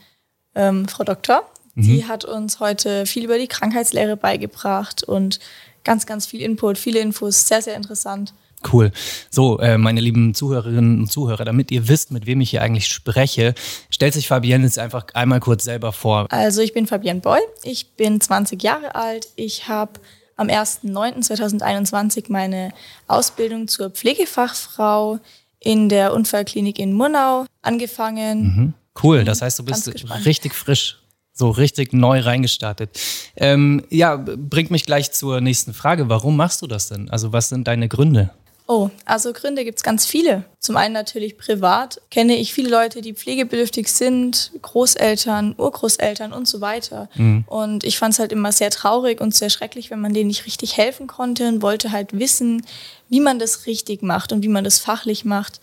ähm, 0.55 0.89
Frau 0.89 1.05
Doktor. 1.05 1.49
Mhm. 1.75 1.83
Die 1.83 2.05
hat 2.05 2.25
uns 2.25 2.59
heute 2.59 3.05
viel 3.05 3.23
über 3.23 3.37
die 3.37 3.47
Krankheitslehre 3.47 4.17
beigebracht 4.17 5.03
und 5.03 5.39
ganz, 5.85 6.05
ganz 6.05 6.25
viel 6.25 6.41
Input, 6.41 6.77
viele 6.77 6.99
Infos, 6.99 7.47
sehr, 7.47 7.61
sehr 7.61 7.75
interessant. 7.75 8.33
Cool. 8.71 8.91
So, 9.29 9.59
äh, 9.59 9.77
meine 9.77 10.01
lieben 10.01 10.33
Zuhörerinnen 10.33 10.99
und 11.01 11.11
Zuhörer, 11.11 11.45
damit 11.45 11.71
ihr 11.71 11.87
wisst, 11.87 12.11
mit 12.11 12.25
wem 12.25 12.41
ich 12.41 12.49
hier 12.49 12.61
eigentlich 12.61 12.87
spreche, 12.87 13.53
stellt 13.89 14.13
sich 14.13 14.27
Fabienne 14.27 14.63
jetzt 14.63 14.79
einfach 14.79 15.05
einmal 15.13 15.39
kurz 15.39 15.63
selber 15.63 15.93
vor. 15.93 16.25
Also 16.29 16.61
ich 16.61 16.73
bin 16.73 16.87
Fabienne 16.87 17.21
Boll, 17.21 17.39
ich 17.63 17.93
bin 17.95 18.19
20 18.19 18.61
Jahre 18.61 18.95
alt, 18.95 19.27
ich 19.35 19.67
habe 19.67 19.93
am 20.35 20.47
1.9.2021 20.47 22.25
meine 22.29 22.73
Ausbildung 23.07 23.67
zur 23.67 23.89
Pflegefachfrau 23.89 25.19
in 25.59 25.89
der 25.89 26.13
Unfallklinik 26.13 26.79
in 26.79 26.93
Murnau 26.93 27.45
angefangen. 27.61 28.43
Mhm. 28.43 28.73
Cool, 29.01 29.23
das 29.23 29.41
heißt, 29.41 29.59
du 29.59 29.65
bist 29.65 29.91
richtig 30.25 30.55
frisch 30.55 30.97
so 31.37 31.51
richtig 31.51 31.93
neu 31.93 32.21
reingestartet. 32.21 32.99
Ähm, 33.35 33.83
ja, 33.91 34.15
bringt 34.15 34.71
mich 34.71 34.85
gleich 34.85 35.11
zur 35.11 35.39
nächsten 35.39 35.73
Frage. 35.73 36.09
Warum 36.09 36.35
machst 36.35 36.63
du 36.63 36.67
das 36.67 36.87
denn? 36.89 37.11
Also 37.11 37.31
was 37.31 37.49
sind 37.49 37.67
deine 37.67 37.87
Gründe? 37.87 38.31
Oh, 38.69 38.89
also 39.05 39.31
Gründe 39.31 39.63
gibt 39.63 39.79
es 39.79 39.83
ganz 39.83 40.05
viele. 40.05 40.43
Zum 40.59 40.75
einen 40.75 40.93
natürlich 40.93 41.37
privat. 41.37 42.01
Kenne 42.11 42.35
ich 42.35 42.53
viele 42.53 42.69
Leute, 42.69 42.99
die 42.99 43.13
pflegebedürftig 43.13 43.87
sind, 43.87 44.51
Großeltern, 44.61 45.55
Urgroßeltern 45.57 46.33
und 46.33 46.49
so 46.49 46.59
weiter. 46.59 47.09
Mhm. 47.15 47.45
Und 47.47 47.85
ich 47.85 47.97
fand 47.97 48.13
es 48.13 48.19
halt 48.19 48.33
immer 48.33 48.51
sehr 48.51 48.69
traurig 48.69 49.21
und 49.21 49.33
sehr 49.33 49.49
schrecklich, 49.49 49.89
wenn 49.89 50.01
man 50.01 50.13
denen 50.13 50.27
nicht 50.27 50.45
richtig 50.45 50.75
helfen 50.75 51.07
konnte 51.07 51.47
und 51.47 51.61
wollte 51.61 51.93
halt 51.93 52.19
wissen, 52.19 52.65
wie 53.07 53.21
man 53.21 53.39
das 53.39 53.67
richtig 53.67 54.03
macht 54.03 54.33
und 54.33 54.43
wie 54.43 54.49
man 54.49 54.65
das 54.65 54.79
fachlich 54.79 55.23
macht. 55.23 55.61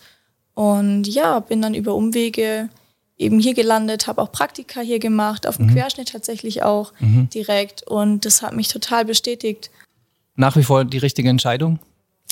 Und 0.55 1.07
ja, 1.07 1.39
bin 1.41 1.61
dann 1.61 1.75
über 1.75 1.93
Umwege 1.93 2.69
eben 3.17 3.39
hier 3.39 3.53
gelandet, 3.53 4.07
habe 4.07 4.19
auch 4.19 4.31
Praktika 4.31 4.81
hier 4.81 4.99
gemacht, 4.99 5.45
auf 5.45 5.57
dem 5.57 5.67
mhm. 5.67 5.73
Querschnitt 5.73 6.09
tatsächlich 6.09 6.63
auch 6.63 6.91
mhm. 6.99 7.29
direkt. 7.29 7.83
Und 7.83 8.25
das 8.25 8.41
hat 8.41 8.55
mich 8.55 8.67
total 8.67 9.05
bestätigt. 9.05 9.69
Nach 10.35 10.55
wie 10.55 10.63
vor 10.63 10.85
die 10.85 10.97
richtige 10.97 11.29
Entscheidung? 11.29 11.79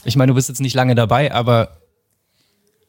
Ich 0.05 0.15
meine, 0.15 0.31
du 0.31 0.35
bist 0.35 0.49
jetzt 0.49 0.61
nicht 0.61 0.75
lange 0.75 0.95
dabei, 0.95 1.31
aber. 1.33 1.77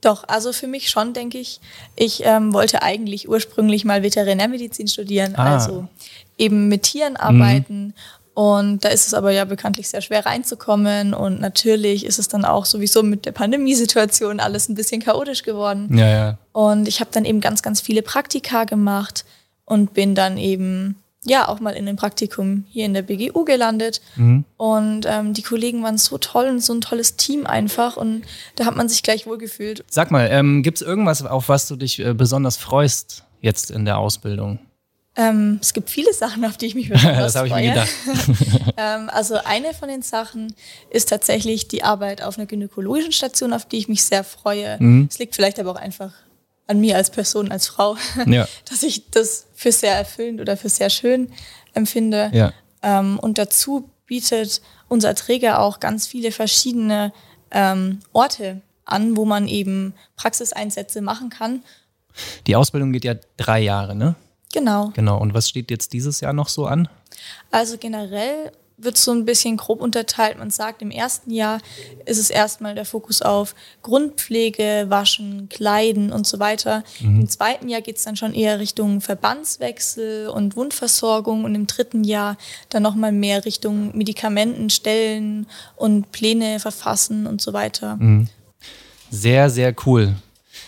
Doch, 0.00 0.24
also 0.28 0.52
für 0.52 0.66
mich 0.66 0.90
schon, 0.90 1.14
denke 1.14 1.38
ich. 1.38 1.60
Ich 1.96 2.22
ähm, 2.24 2.52
wollte 2.52 2.82
eigentlich 2.82 3.28
ursprünglich 3.28 3.84
mal 3.84 4.02
Veterinärmedizin 4.02 4.86
studieren, 4.88 5.34
ah. 5.36 5.54
also 5.54 5.88
eben 6.36 6.68
mit 6.68 6.82
Tieren 6.82 7.16
arbeiten. 7.16 7.86
Mhm. 7.86 7.94
Und 8.34 8.84
da 8.84 8.88
ist 8.88 9.06
es 9.06 9.14
aber 9.14 9.30
ja 9.30 9.44
bekanntlich 9.44 9.88
sehr 9.88 10.00
schwer 10.02 10.26
reinzukommen. 10.26 11.14
Und 11.14 11.40
natürlich 11.40 12.04
ist 12.04 12.18
es 12.18 12.26
dann 12.26 12.44
auch 12.44 12.64
sowieso 12.64 13.04
mit 13.04 13.26
der 13.26 13.32
Pandemiesituation 13.32 14.40
alles 14.40 14.68
ein 14.68 14.74
bisschen 14.74 15.00
chaotisch 15.00 15.44
geworden. 15.44 15.96
Ja, 15.96 16.08
ja. 16.08 16.38
Und 16.52 16.88
ich 16.88 17.00
habe 17.00 17.10
dann 17.12 17.24
eben 17.24 17.40
ganz, 17.40 17.62
ganz 17.62 17.80
viele 17.80 18.02
Praktika 18.02 18.64
gemacht 18.64 19.24
und 19.64 19.94
bin 19.94 20.16
dann 20.16 20.36
eben 20.36 20.96
ja 21.24 21.48
auch 21.48 21.60
mal 21.60 21.70
in 21.70 21.88
einem 21.88 21.96
Praktikum 21.96 22.64
hier 22.68 22.86
in 22.86 22.94
der 22.94 23.02
BGU 23.02 23.44
gelandet. 23.44 24.00
Mhm. 24.16 24.44
Und 24.56 25.06
ähm, 25.08 25.34
die 25.34 25.42
Kollegen 25.42 25.82
waren 25.82 25.98
so 25.98 26.18
toll 26.18 26.46
und 26.46 26.60
so 26.60 26.72
ein 26.72 26.80
tolles 26.80 27.16
Team 27.16 27.46
einfach. 27.46 27.96
Und 27.96 28.22
da 28.56 28.66
hat 28.66 28.76
man 28.76 28.88
sich 28.88 29.02
gleich 29.02 29.26
wohlgefühlt. 29.26 29.84
Sag 29.90 30.10
mal, 30.10 30.28
ähm, 30.30 30.62
gibt 30.62 30.78
es 30.78 30.86
irgendwas, 30.86 31.24
auf 31.24 31.48
was 31.48 31.68
du 31.68 31.76
dich 31.76 31.98
äh, 31.98 32.14
besonders 32.14 32.56
freust 32.56 33.24
jetzt 33.40 33.70
in 33.70 33.84
der 33.84 33.98
Ausbildung? 33.98 34.58
Ähm, 35.16 35.58
es 35.60 35.72
gibt 35.72 35.90
viele 35.90 36.12
Sachen, 36.12 36.44
auf 36.44 36.56
die 36.56 36.66
ich 36.66 36.74
mich 36.74 36.88
besonders 36.90 37.32
Das 37.32 37.36
habe 37.36 37.48
ich 37.48 37.54
mir 37.54 37.68
gedacht. 37.68 37.88
ähm, 38.76 39.08
also 39.10 39.36
eine 39.44 39.72
von 39.72 39.88
den 39.88 40.02
Sachen 40.02 40.54
ist 40.90 41.08
tatsächlich 41.08 41.68
die 41.68 41.84
Arbeit 41.84 42.22
auf 42.22 42.36
einer 42.36 42.46
gynäkologischen 42.46 43.12
Station, 43.12 43.52
auf 43.52 43.64
die 43.66 43.78
ich 43.78 43.88
mich 43.88 44.02
sehr 44.02 44.24
freue. 44.24 44.76
Mhm. 44.80 45.08
Es 45.10 45.18
liegt 45.18 45.34
vielleicht 45.34 45.60
aber 45.60 45.70
auch 45.70 45.76
einfach 45.76 46.12
an 46.66 46.80
mir 46.80 46.96
als 46.96 47.10
Person, 47.10 47.50
als 47.50 47.66
Frau, 47.66 47.96
ja. 48.26 48.48
dass 48.68 48.82
ich 48.82 49.10
das 49.10 49.46
für 49.54 49.72
sehr 49.72 49.94
erfüllend 49.94 50.40
oder 50.40 50.56
für 50.56 50.68
sehr 50.68 50.90
schön 50.90 51.30
empfinde. 51.74 52.30
Ja. 52.32 52.52
Ähm, 52.82 53.18
und 53.18 53.38
dazu 53.38 53.90
bietet 54.06 54.60
unser 54.88 55.14
Träger 55.14 55.60
auch 55.60 55.80
ganz 55.80 56.06
viele 56.06 56.32
verschiedene 56.32 57.12
ähm, 57.50 58.00
Orte 58.12 58.60
an, 58.84 59.16
wo 59.16 59.24
man 59.24 59.48
eben 59.48 59.94
Praxiseinsätze 60.16 61.00
machen 61.00 61.30
kann. 61.30 61.62
Die 62.46 62.56
Ausbildung 62.56 62.92
geht 62.92 63.04
ja 63.04 63.14
drei 63.36 63.60
Jahre, 63.60 63.94
ne? 63.94 64.14
Genau. 64.52 64.92
Genau. 64.94 65.18
Und 65.18 65.34
was 65.34 65.48
steht 65.48 65.70
jetzt 65.70 65.92
dieses 65.92 66.20
Jahr 66.20 66.32
noch 66.32 66.48
so 66.48 66.66
an? 66.66 66.88
Also 67.50 67.76
generell 67.76 68.52
wird 68.76 68.96
so 68.96 69.12
ein 69.12 69.24
bisschen 69.24 69.56
grob 69.56 69.80
unterteilt. 69.80 70.38
Man 70.38 70.50
sagt, 70.50 70.82
im 70.82 70.90
ersten 70.90 71.30
Jahr 71.30 71.60
ist 72.06 72.18
es 72.18 72.30
erstmal 72.30 72.74
der 72.74 72.84
Fokus 72.84 73.22
auf 73.22 73.54
Grundpflege, 73.82 74.86
Waschen, 74.88 75.48
Kleiden 75.48 76.12
und 76.12 76.26
so 76.26 76.38
weiter. 76.38 76.82
Mhm. 77.00 77.20
Im 77.20 77.28
zweiten 77.28 77.68
Jahr 77.68 77.80
geht 77.80 77.96
es 77.96 78.04
dann 78.04 78.16
schon 78.16 78.34
eher 78.34 78.58
Richtung 78.58 79.00
Verbandswechsel 79.00 80.28
und 80.28 80.56
Wundversorgung 80.56 81.44
und 81.44 81.54
im 81.54 81.66
dritten 81.66 82.04
Jahr 82.04 82.36
dann 82.68 82.82
nochmal 82.82 83.12
mehr 83.12 83.44
Richtung 83.44 83.96
Medikamenten 83.96 84.70
stellen 84.70 85.46
und 85.76 86.10
Pläne 86.10 86.58
verfassen 86.58 87.26
und 87.26 87.40
so 87.40 87.52
weiter. 87.52 87.96
Mhm. 87.96 88.28
Sehr, 89.10 89.50
sehr 89.50 89.74
cool. 89.86 90.14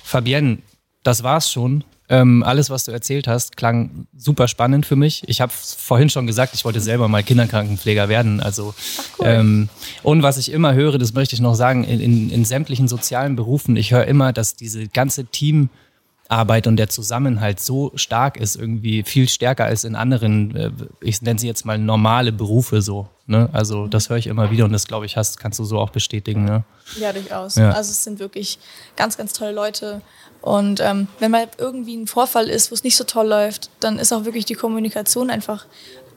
Fabienne, 0.05 0.59
das 1.03 1.23
war's 1.23 1.51
schon. 1.51 1.83
Ähm, 2.09 2.43
alles, 2.45 2.71
was 2.71 2.85
du 2.85 2.93
erzählt 2.93 3.27
hast, 3.27 3.57
klang 3.57 4.07
super 4.17 4.47
spannend 4.47 4.87
für 4.87 4.95
mich. 4.97 5.25
Ich 5.27 5.41
habe 5.41 5.53
vorhin 5.53 6.09
schon 6.09 6.27
gesagt, 6.27 6.55
ich 6.55 6.65
wollte 6.65 6.81
selber 6.81 7.09
mal 7.09 7.23
Kinderkrankenpfleger 7.23 8.09
werden. 8.09 8.41
Also 8.41 8.75
cool. 9.19 9.27
ähm, 9.27 9.69
und 10.03 10.23
was 10.23 10.39
ich 10.39 10.53
immer 10.53 10.75
höre, 10.75 10.99
das 10.99 11.15
möchte 11.15 11.35
ich 11.35 11.41
noch 11.41 11.55
sagen, 11.55 11.85
in, 11.85 12.01
in, 12.01 12.31
in 12.31 12.45
sämtlichen 12.45 12.87
sozialen 12.87 13.35
Berufen, 13.35 13.77
ich 13.77 13.93
höre 13.93 14.07
immer, 14.07 14.33
dass 14.33 14.55
diese 14.55 14.87
ganze 14.87 15.25
Team 15.27 15.69
Arbeit 16.29 16.67
und 16.67 16.77
der 16.77 16.89
Zusammenhalt 16.89 17.61
so 17.61 17.93
stark 17.95 18.37
ist, 18.37 18.57
irgendwie 18.57 19.03
viel 19.03 19.29
stärker 19.29 19.65
als 19.65 19.85
in 19.85 19.95
anderen, 19.95 20.57
äh, 20.57 20.71
ich 21.01 21.23
nenne 21.23 21.39
sie 21.39 21.47
jetzt 21.47 21.65
mal 21.65 21.79
normale 21.79 22.33
Berufe 22.33 22.83
so. 22.83 23.09
Ne? 23.27 23.49
Also 23.53 23.89
das 23.89 24.09
höre 24.09 24.19
ich 24.19 24.29
immer 24.29 24.51
wieder 24.51 24.65
und 24.65 24.73
das 24.73 24.87
glaube 24.87 25.07
ich 25.07 25.17
hast, 25.17 25.39
kannst 25.39 25.59
du 25.59 25.65
so 25.65 25.79
auch 25.79 25.91
bestätigen. 25.91 26.45
Ne? 26.45 26.65
Ja, 26.99 27.13
durchaus. 27.13 27.57
Ja. 27.57 27.71
Also 27.71 27.91
es 27.91 28.05
sind 28.05 28.19
wirklich 28.19 28.59
ganz, 28.97 29.17
ganz 29.17 29.33
tolle 29.33 29.53
Leute. 29.53 30.01
Und 30.43 30.81
ähm, 30.81 31.09
wenn 31.19 31.33
mal 31.33 31.49
irgendwie 31.59 31.97
ein 31.97 32.07
Vorfall 32.07 32.49
ist, 32.49 32.71
wo 32.71 32.75
es 32.75 32.85
nicht 32.85 32.97
so 32.97 33.05
toll 33.05 33.27
läuft, 33.27 33.71
dann 33.81 33.99
ist 33.99 34.13
auch 34.13 34.25
wirklich 34.25 34.45
die 34.45 34.55
Kommunikation 34.55 35.31
einfach 35.31 35.67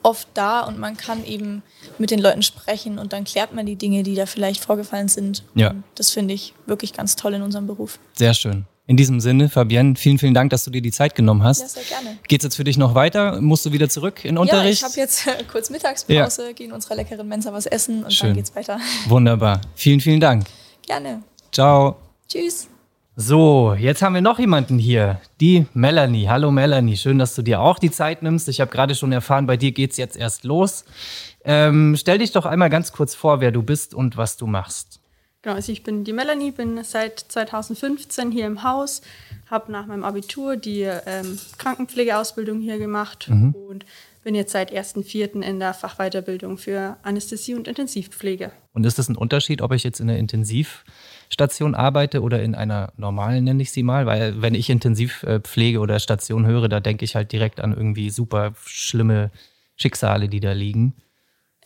oft 0.04 0.28
da 0.34 0.62
und 0.62 0.80
man 0.80 0.98
kann 0.98 1.26
eben 1.26 1.64
mit 1.98 2.12
den 2.12 2.20
Leuten 2.20 2.42
sprechen 2.42 3.00
und 3.00 3.12
dann 3.12 3.24
klärt 3.24 3.54
man 3.54 3.66
die 3.66 3.76
Dinge, 3.76 4.04
die 4.04 4.16
da 4.16 4.26
vielleicht 4.26 4.64
vorgefallen 4.64 5.10
sind. 5.10 5.44
Ja. 5.56 5.72
Und 5.72 5.84
das 5.96 6.12
finde 6.12 6.34
ich 6.34 6.54
wirklich 6.66 6.94
ganz 6.94 7.16
toll 7.16 7.34
in 7.34 7.42
unserem 7.42 7.68
Beruf. 7.68 8.00
Sehr 8.14 8.34
schön. 8.34 8.66
In 8.90 8.98
diesem 8.98 9.20
Sinne, 9.20 9.50
Fabienne, 9.50 9.94
vielen, 9.96 10.18
vielen 10.18 10.34
Dank, 10.34 10.50
dass 10.50 10.64
du 10.64 10.72
dir 10.72 10.82
die 10.82 10.92
Zeit 10.92 11.14
genommen 11.14 11.44
hast. 11.44 11.62
Ja, 11.62 11.68
sehr 11.68 11.84
gerne. 11.84 12.18
Geht's 12.28 12.44
jetzt 12.44 12.56
für 12.56 12.64
dich 12.64 12.76
noch 12.76 12.96
weiter? 12.96 13.40
Musst 13.40 13.64
du 13.68 13.72
wieder 13.72 13.88
zurück 13.88 14.26
in 14.26 14.36
Unterricht? 14.36 14.82
Ja, 14.82 14.88
ich 14.88 14.92
habe 14.92 15.00
jetzt 15.00 15.28
äh, 15.28 15.44
kurz 15.44 15.70
Mittagspause, 15.70 16.48
ja. 16.48 16.52
gehe 16.54 16.66
in 16.66 16.74
unserer 16.74 16.96
leckeren 16.96 17.28
Mensa 17.28 17.54
was 17.54 17.68
essen 17.68 18.04
und 18.04 18.12
Schön. 18.12 18.30
dann 18.30 18.38
geht's 18.38 18.56
weiter. 18.56 18.80
Wunderbar. 19.08 19.62
Vielen, 19.76 20.00
vielen 20.00 20.20
Dank. 20.20 20.48
Gerne. 20.88 21.22
Ciao. 21.52 21.98
Tschüss. 22.28 22.68
So, 23.16 23.76
jetzt 23.78 24.02
haben 24.02 24.16
wir 24.16 24.24
noch 24.24 24.40
jemanden 24.40 24.80
hier, 24.80 25.22
die 25.40 25.68
Melanie. 25.76 26.28
Hallo 26.28 26.50
Melanie, 26.50 26.98
schön, 26.98 27.20
dass 27.20 27.36
du 27.36 27.44
dir 27.44 27.62
auch 27.62 27.78
die 27.78 27.92
Zeit 27.92 28.24
nimmst. 28.24 28.50
Ich 28.50 28.60
habe 28.60 28.72
gerade 28.72 28.96
schon 28.96 29.12
erfahren, 29.12 29.46
bei 29.46 29.56
dir 29.56 29.72
geht's 29.72 29.98
jetzt 29.98 30.18
erst 30.18 30.46
los. 30.46 30.84
Ähm, 31.46 31.96
stell 31.96 32.18
dich 32.18 32.32
doch 32.32 32.48
einmal 32.48 32.72
ganz 32.72 32.92
kurz 32.92 33.14
vor, 33.14 33.40
wer 33.40 33.52
du 33.52 33.62
bist 33.62 33.94
und 33.94 34.18
was 34.18 34.36
du 34.36 34.48
machst. 34.48 34.99
Genau, 35.42 35.56
also 35.56 35.72
ich 35.72 35.84
bin 35.84 36.04
die 36.04 36.12
Melanie, 36.12 36.52
bin 36.52 36.84
seit 36.84 37.20
2015 37.20 38.32
hier 38.32 38.46
im 38.46 38.64
Haus, 38.64 39.02
habe 39.50 39.72
nach 39.72 39.86
meinem 39.86 40.04
Abitur 40.04 40.58
die 40.58 40.82
ähm, 40.82 41.40
Krankenpflegeausbildung 41.58 42.60
hier 42.60 42.78
gemacht 42.78 43.30
mhm. 43.30 43.56
und 43.56 43.86
bin 44.24 44.36
jetzt 44.36 44.52
seit 44.52 44.74
1.4. 44.74 45.42
in 45.42 45.60
der 45.60 45.74
Fachweiterbildung 45.74 46.58
für 46.58 46.98
Anästhesie 47.04 47.56
und 47.56 47.70
Intensivpflege. 47.70 48.52
Und 48.74 48.86
ist 48.86 49.00
das 49.00 49.08
ein 49.08 49.16
Unterschied, 49.16 49.62
ob 49.62 49.72
ich 49.72 49.84
jetzt 49.84 50.02
in 50.02 50.08
der 50.08 50.18
Intensivstation 50.18 51.74
arbeite 51.74 52.22
oder 52.22 52.44
in 52.44 52.54
einer 52.54 52.92
normalen, 52.98 53.46
nenne 53.46 53.64
ich 53.64 53.72
sie 53.72 53.84
mal? 53.84 54.06
Weil 54.06 54.42
wenn 54.42 54.56
ich 54.56 54.70
Intensivpflege 54.70 55.80
oder 55.80 56.00
Station 56.00 56.46
höre, 56.46 56.68
da 56.68 56.82
denke 56.82 57.06
ich 57.06 57.16
halt 57.16 57.32
direkt 57.32 57.62
an 57.62 57.74
irgendwie 57.74 58.10
super 58.10 58.54
schlimme 58.66 59.32
Schicksale, 59.78 60.28
die 60.28 60.42
da 60.42 60.52
liegen. 60.52 60.96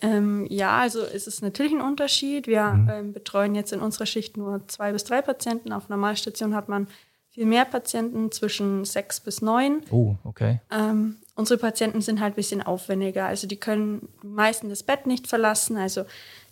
Ähm, 0.03 0.45
ja, 0.49 0.79
also 0.79 1.01
es 1.01 1.27
ist 1.27 1.41
natürlich 1.41 1.71
ein 1.71 1.81
Unterschied. 1.81 2.45
Wir 2.45 2.65
mhm. 2.65 2.89
ähm, 2.89 3.13
betreuen 3.13 3.55
jetzt 3.55 3.71
in 3.71 3.79
unserer 3.79 4.05
Schicht 4.05 4.35
nur 4.35 4.67
zwei 4.67 4.91
bis 4.91 5.05
drei 5.05 5.21
Patienten. 5.21 5.71
Auf 5.71 5.87
Normalstation 5.87 6.53
hat 6.53 6.67
man 6.67 6.87
viel 7.29 7.45
mehr 7.45 7.65
Patienten, 7.65 8.31
zwischen 8.31 8.85
sechs 8.85 9.21
bis 9.21 9.41
neun. 9.41 9.81
Oh, 9.89 10.17
okay. 10.25 10.59
Ähm, 10.69 11.15
unsere 11.35 11.57
Patienten 11.57 12.01
sind 12.01 12.19
halt 12.19 12.33
ein 12.33 12.35
bisschen 12.35 12.61
aufwendiger. 12.61 13.25
Also 13.25 13.47
die 13.47 13.55
können 13.55 14.09
meistens 14.21 14.69
das 14.69 14.83
Bett 14.83 15.07
nicht 15.07 15.27
verlassen. 15.27 15.77
Also 15.77 16.03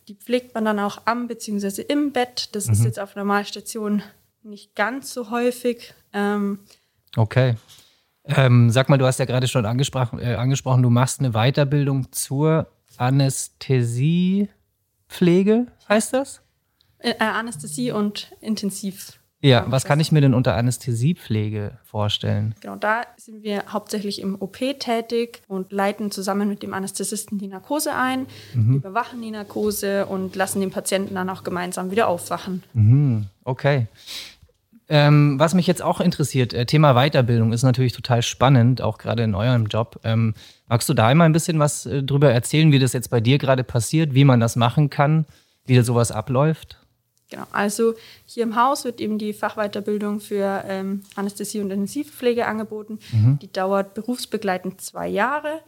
die 0.07 0.15
pflegt 0.15 0.55
man 0.55 0.63
dann 0.63 0.79
auch 0.79 1.01
am 1.03 1.27
bzw. 1.27 1.81
im 1.81 2.13
Bett. 2.13 2.55
Das 2.55 2.67
mhm. 2.67 2.73
ist 2.73 2.85
jetzt 2.85 2.99
auf 2.99 3.15
Normalstation 3.15 4.01
nicht 4.43 4.75
ganz 4.75 5.13
so 5.13 5.29
häufig. 5.29 5.93
Ähm, 6.13 6.59
okay. 7.17 7.55
Ähm, 8.23 8.69
sag 8.69 8.87
mal, 8.87 8.97
du 8.97 9.05
hast 9.05 9.19
ja 9.19 9.25
gerade 9.25 9.47
schon 9.49 9.65
angesprochen, 9.65 10.19
äh, 10.19 10.35
angesprochen, 10.35 10.81
du 10.83 10.89
machst 10.89 11.19
eine 11.19 11.31
Weiterbildung 11.31 12.11
zur 12.11 12.67
Anästhesiepflege, 12.97 15.67
heißt 15.89 16.13
das? 16.13 16.41
Äh, 16.99 17.11
äh, 17.11 17.23
Anästhesie 17.23 17.91
und 17.91 18.31
Intensiv. 18.41 19.17
Ja, 19.43 19.65
was 19.67 19.85
kann 19.85 19.99
ich 19.99 20.11
mir 20.11 20.21
denn 20.21 20.35
unter 20.35 20.55
Anästhesiepflege 20.55 21.79
vorstellen? 21.83 22.53
Genau, 22.61 22.75
da 22.75 23.01
sind 23.17 23.41
wir 23.41 23.63
hauptsächlich 23.69 24.21
im 24.21 24.39
OP 24.39 24.57
tätig 24.77 25.41
und 25.47 25.71
leiten 25.71 26.11
zusammen 26.11 26.47
mit 26.47 26.61
dem 26.61 26.75
Anästhesisten 26.75 27.39
die 27.39 27.47
Narkose 27.47 27.95
ein, 27.95 28.27
mhm. 28.53 28.75
überwachen 28.75 29.19
die 29.19 29.31
Narkose 29.31 30.05
und 30.05 30.35
lassen 30.35 30.61
den 30.61 30.69
Patienten 30.69 31.15
dann 31.15 31.29
auch 31.29 31.43
gemeinsam 31.43 31.89
wieder 31.89 32.07
aufwachen. 32.07 32.61
Mhm. 32.73 33.25
Okay. 33.43 33.87
Ähm, 34.93 35.39
was 35.39 35.53
mich 35.53 35.67
jetzt 35.67 35.81
auch 35.81 36.01
interessiert, 36.01 36.53
äh, 36.53 36.65
Thema 36.65 36.95
Weiterbildung 36.95 37.53
ist 37.53 37.63
natürlich 37.63 37.93
total 37.93 38.21
spannend, 38.21 38.81
auch 38.81 38.97
gerade 38.97 39.23
in 39.23 39.35
eurem 39.35 39.67
Job. 39.67 40.01
Ähm, 40.03 40.33
magst 40.67 40.89
du 40.89 40.93
da 40.93 41.07
einmal 41.07 41.29
ein 41.29 41.31
bisschen 41.31 41.59
was 41.59 41.85
äh, 41.85 42.03
drüber 42.03 42.29
erzählen, 42.33 42.73
wie 42.73 42.79
das 42.79 42.91
jetzt 42.91 43.09
bei 43.09 43.21
dir 43.21 43.37
gerade 43.37 43.63
passiert, 43.63 44.13
wie 44.13 44.25
man 44.25 44.41
das 44.41 44.57
machen 44.57 44.89
kann, 44.89 45.25
wie 45.65 45.77
da 45.77 45.83
sowas 45.83 46.11
abläuft? 46.11 46.77
Genau, 47.29 47.45
also 47.53 47.93
hier 48.25 48.43
im 48.43 48.57
Haus 48.57 48.83
wird 48.83 48.99
eben 48.99 49.17
die 49.17 49.31
Fachweiterbildung 49.31 50.19
für 50.19 50.65
ähm, 50.67 51.03
Anästhesie 51.15 51.61
und 51.61 51.71
Intensivpflege 51.71 52.45
angeboten. 52.45 52.99
Mhm. 53.13 53.39
Die 53.39 53.49
dauert 53.49 53.93
berufsbegleitend 53.93 54.81
zwei 54.81 55.07
Jahre. 55.07 55.61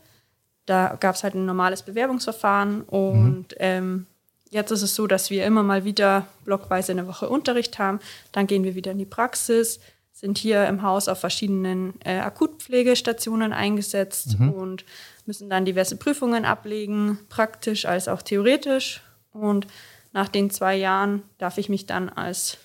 Da 0.66 0.98
gab 1.00 1.16
es 1.16 1.24
halt 1.24 1.36
ein 1.36 1.46
normales 1.46 1.84
Bewerbungsverfahren 1.84 2.82
und 2.82 3.56
mhm. 3.58 4.06
Jetzt 4.54 4.70
ist 4.70 4.84
es 4.84 4.94
so, 4.94 5.08
dass 5.08 5.32
wir 5.32 5.46
immer 5.46 5.64
mal 5.64 5.84
wieder 5.84 6.28
blockweise 6.46 6.92
eine 6.92 7.08
Woche 7.08 7.28
Unterricht 7.28 7.80
haben. 7.80 8.00
Dann 8.32 8.46
gehen 8.46 8.64
wir 8.64 8.76
wieder 8.76 8.92
in 8.92 9.00
die 9.00 9.06
Praxis, 9.06 9.80
sind 10.12 10.38
hier 10.38 10.68
im 10.68 10.84
Haus 10.84 11.08
auf 11.08 11.20
verschiedenen 11.20 11.96
äh, 12.06 12.20
Akutpflegestationen 12.20 13.52
eingesetzt 13.52 14.38
mhm. 14.38 14.52
und 14.52 14.86
müssen 15.26 15.50
dann 15.50 15.66
diverse 15.66 15.96
Prüfungen 15.96 16.46
ablegen, 16.46 17.18
praktisch 17.30 17.86
als 17.86 18.08
auch 18.08 18.22
theoretisch. 18.22 19.02
Und 19.32 19.66
nach 20.12 20.30
den 20.30 20.52
zwei 20.52 20.76
Jahren 20.76 21.24
darf 21.40 21.58
ich 21.58 21.68
mich 21.68 21.88
dann 21.88 22.10
als 22.10 22.60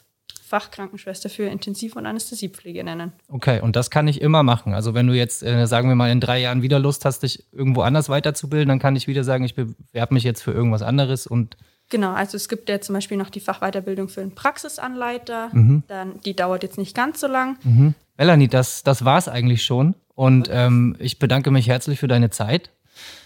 Fachkrankenschwester 0.44 1.30
für 1.30 1.44
Intensiv- 1.44 1.96
und 1.96 2.04
Anästhesiepflege 2.04 2.84
nennen. 2.84 3.12
Okay, 3.28 3.62
und 3.62 3.76
das 3.76 3.88
kann 3.88 4.08
ich 4.08 4.20
immer 4.20 4.42
machen. 4.42 4.74
Also 4.74 4.92
wenn 4.92 5.06
du 5.06 5.14
jetzt, 5.14 5.42
äh, 5.42 5.66
sagen 5.66 5.88
wir 5.88 5.94
mal, 5.94 6.10
in 6.10 6.20
drei 6.20 6.38
Jahren 6.38 6.60
wieder 6.60 6.78
Lust 6.78 7.06
hast, 7.06 7.22
dich 7.22 7.46
irgendwo 7.50 7.80
anders 7.80 8.10
weiterzubilden, 8.10 8.68
dann 8.68 8.78
kann 8.78 8.94
ich 8.94 9.06
wieder 9.06 9.24
sagen, 9.24 9.44
ich 9.44 9.54
bewerbe 9.54 10.12
mich 10.12 10.24
jetzt 10.24 10.42
für 10.42 10.52
irgendwas 10.52 10.82
anderes 10.82 11.26
und 11.26 11.56
Genau, 11.90 12.12
also 12.12 12.36
es 12.36 12.48
gibt 12.48 12.68
ja 12.68 12.80
zum 12.80 12.94
Beispiel 12.94 13.16
noch 13.16 13.30
die 13.30 13.40
Fachweiterbildung 13.40 14.08
für 14.08 14.20
einen 14.20 14.34
Praxisanleiter. 14.34 15.50
Mhm. 15.52 15.82
Dann, 15.88 16.20
die 16.24 16.36
dauert 16.36 16.62
jetzt 16.62 16.78
nicht 16.78 16.94
ganz 16.94 17.20
so 17.20 17.26
lang. 17.26 17.56
Mhm. 17.64 17.94
Melanie, 18.16 18.48
das, 18.48 18.82
das 18.82 19.04
war 19.04 19.18
es 19.18 19.28
eigentlich 19.28 19.64
schon. 19.64 19.94
Und 20.14 20.48
ähm, 20.52 20.96
ich 20.98 21.18
bedanke 21.18 21.50
mich 21.50 21.68
herzlich 21.68 22.00
für 22.00 22.08
deine 22.08 22.30
Zeit 22.30 22.70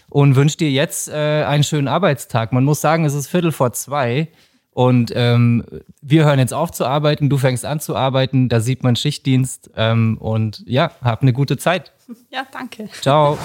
und 0.09 0.35
wünsche 0.35 0.57
dir 0.57 0.69
jetzt 0.69 1.09
äh, 1.09 1.43
einen 1.43 1.63
schönen 1.63 1.87
Arbeitstag. 1.87 2.53
Man 2.53 2.63
muss 2.63 2.81
sagen, 2.81 3.03
es 3.03 3.15
ist 3.15 3.27
Viertel 3.27 3.51
vor 3.51 3.73
zwei. 3.73 4.29
Und 4.71 5.11
ähm, 5.15 5.63
wir 6.01 6.25
hören 6.25 6.39
jetzt 6.39 6.53
auf 6.53 6.71
zu 6.71 6.85
arbeiten, 6.85 7.29
du 7.29 7.37
fängst 7.37 7.63
an 7.63 7.79
zu 7.79 7.95
arbeiten, 7.95 8.49
da 8.49 8.59
sieht 8.59 8.83
man 8.83 8.95
Schichtdienst. 8.95 9.71
Ähm, 9.75 10.17
und 10.19 10.63
ja, 10.65 10.91
hab 11.01 11.21
eine 11.21 11.33
gute 11.33 11.57
Zeit. 11.57 11.92
Ja, 12.29 12.45
danke. 12.51 12.89
Ciao. 13.01 13.37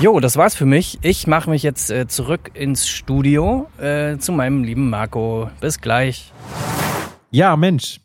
Jo, 0.00 0.20
das 0.20 0.36
war's 0.36 0.54
für 0.54 0.66
mich. 0.66 0.98
Ich 1.02 1.26
mache 1.26 1.50
mich 1.50 1.62
jetzt 1.62 1.90
äh, 1.90 2.06
zurück 2.06 2.50
ins 2.54 2.88
Studio 2.88 3.68
äh, 3.78 4.18
zu 4.18 4.32
meinem 4.32 4.64
lieben 4.64 4.90
Marco. 4.90 5.50
Bis 5.60 5.80
gleich. 5.80 6.32
Ja, 7.30 7.56
Mensch. 7.56 8.00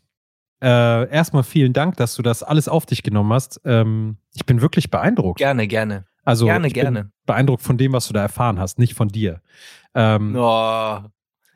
Äh, 0.61 1.09
erstmal 1.09 1.43
vielen 1.43 1.73
Dank, 1.73 1.97
dass 1.97 2.15
du 2.15 2.21
das 2.21 2.43
alles 2.43 2.67
auf 2.67 2.85
dich 2.85 3.03
genommen 3.03 3.31
hast. 3.31 3.61
Ähm, 3.65 4.17
ich 4.35 4.45
bin 4.45 4.61
wirklich 4.61 4.89
beeindruckt. 4.91 5.39
Gerne, 5.39 5.67
gerne. 5.67 6.05
Also 6.25 6.45
gerne, 6.45 6.67
ich 6.67 6.73
gerne. 6.73 7.03
Bin 7.03 7.11
beeindruckt 7.25 7.63
von 7.63 7.77
dem, 7.77 7.93
was 7.93 8.07
du 8.07 8.13
da 8.13 8.21
erfahren 8.21 8.59
hast, 8.59 8.77
nicht 8.79 8.93
von 8.93 9.07
dir. 9.07 9.41
Ähm, 9.95 10.35
oh, 10.35 10.39
aber 10.41 11.11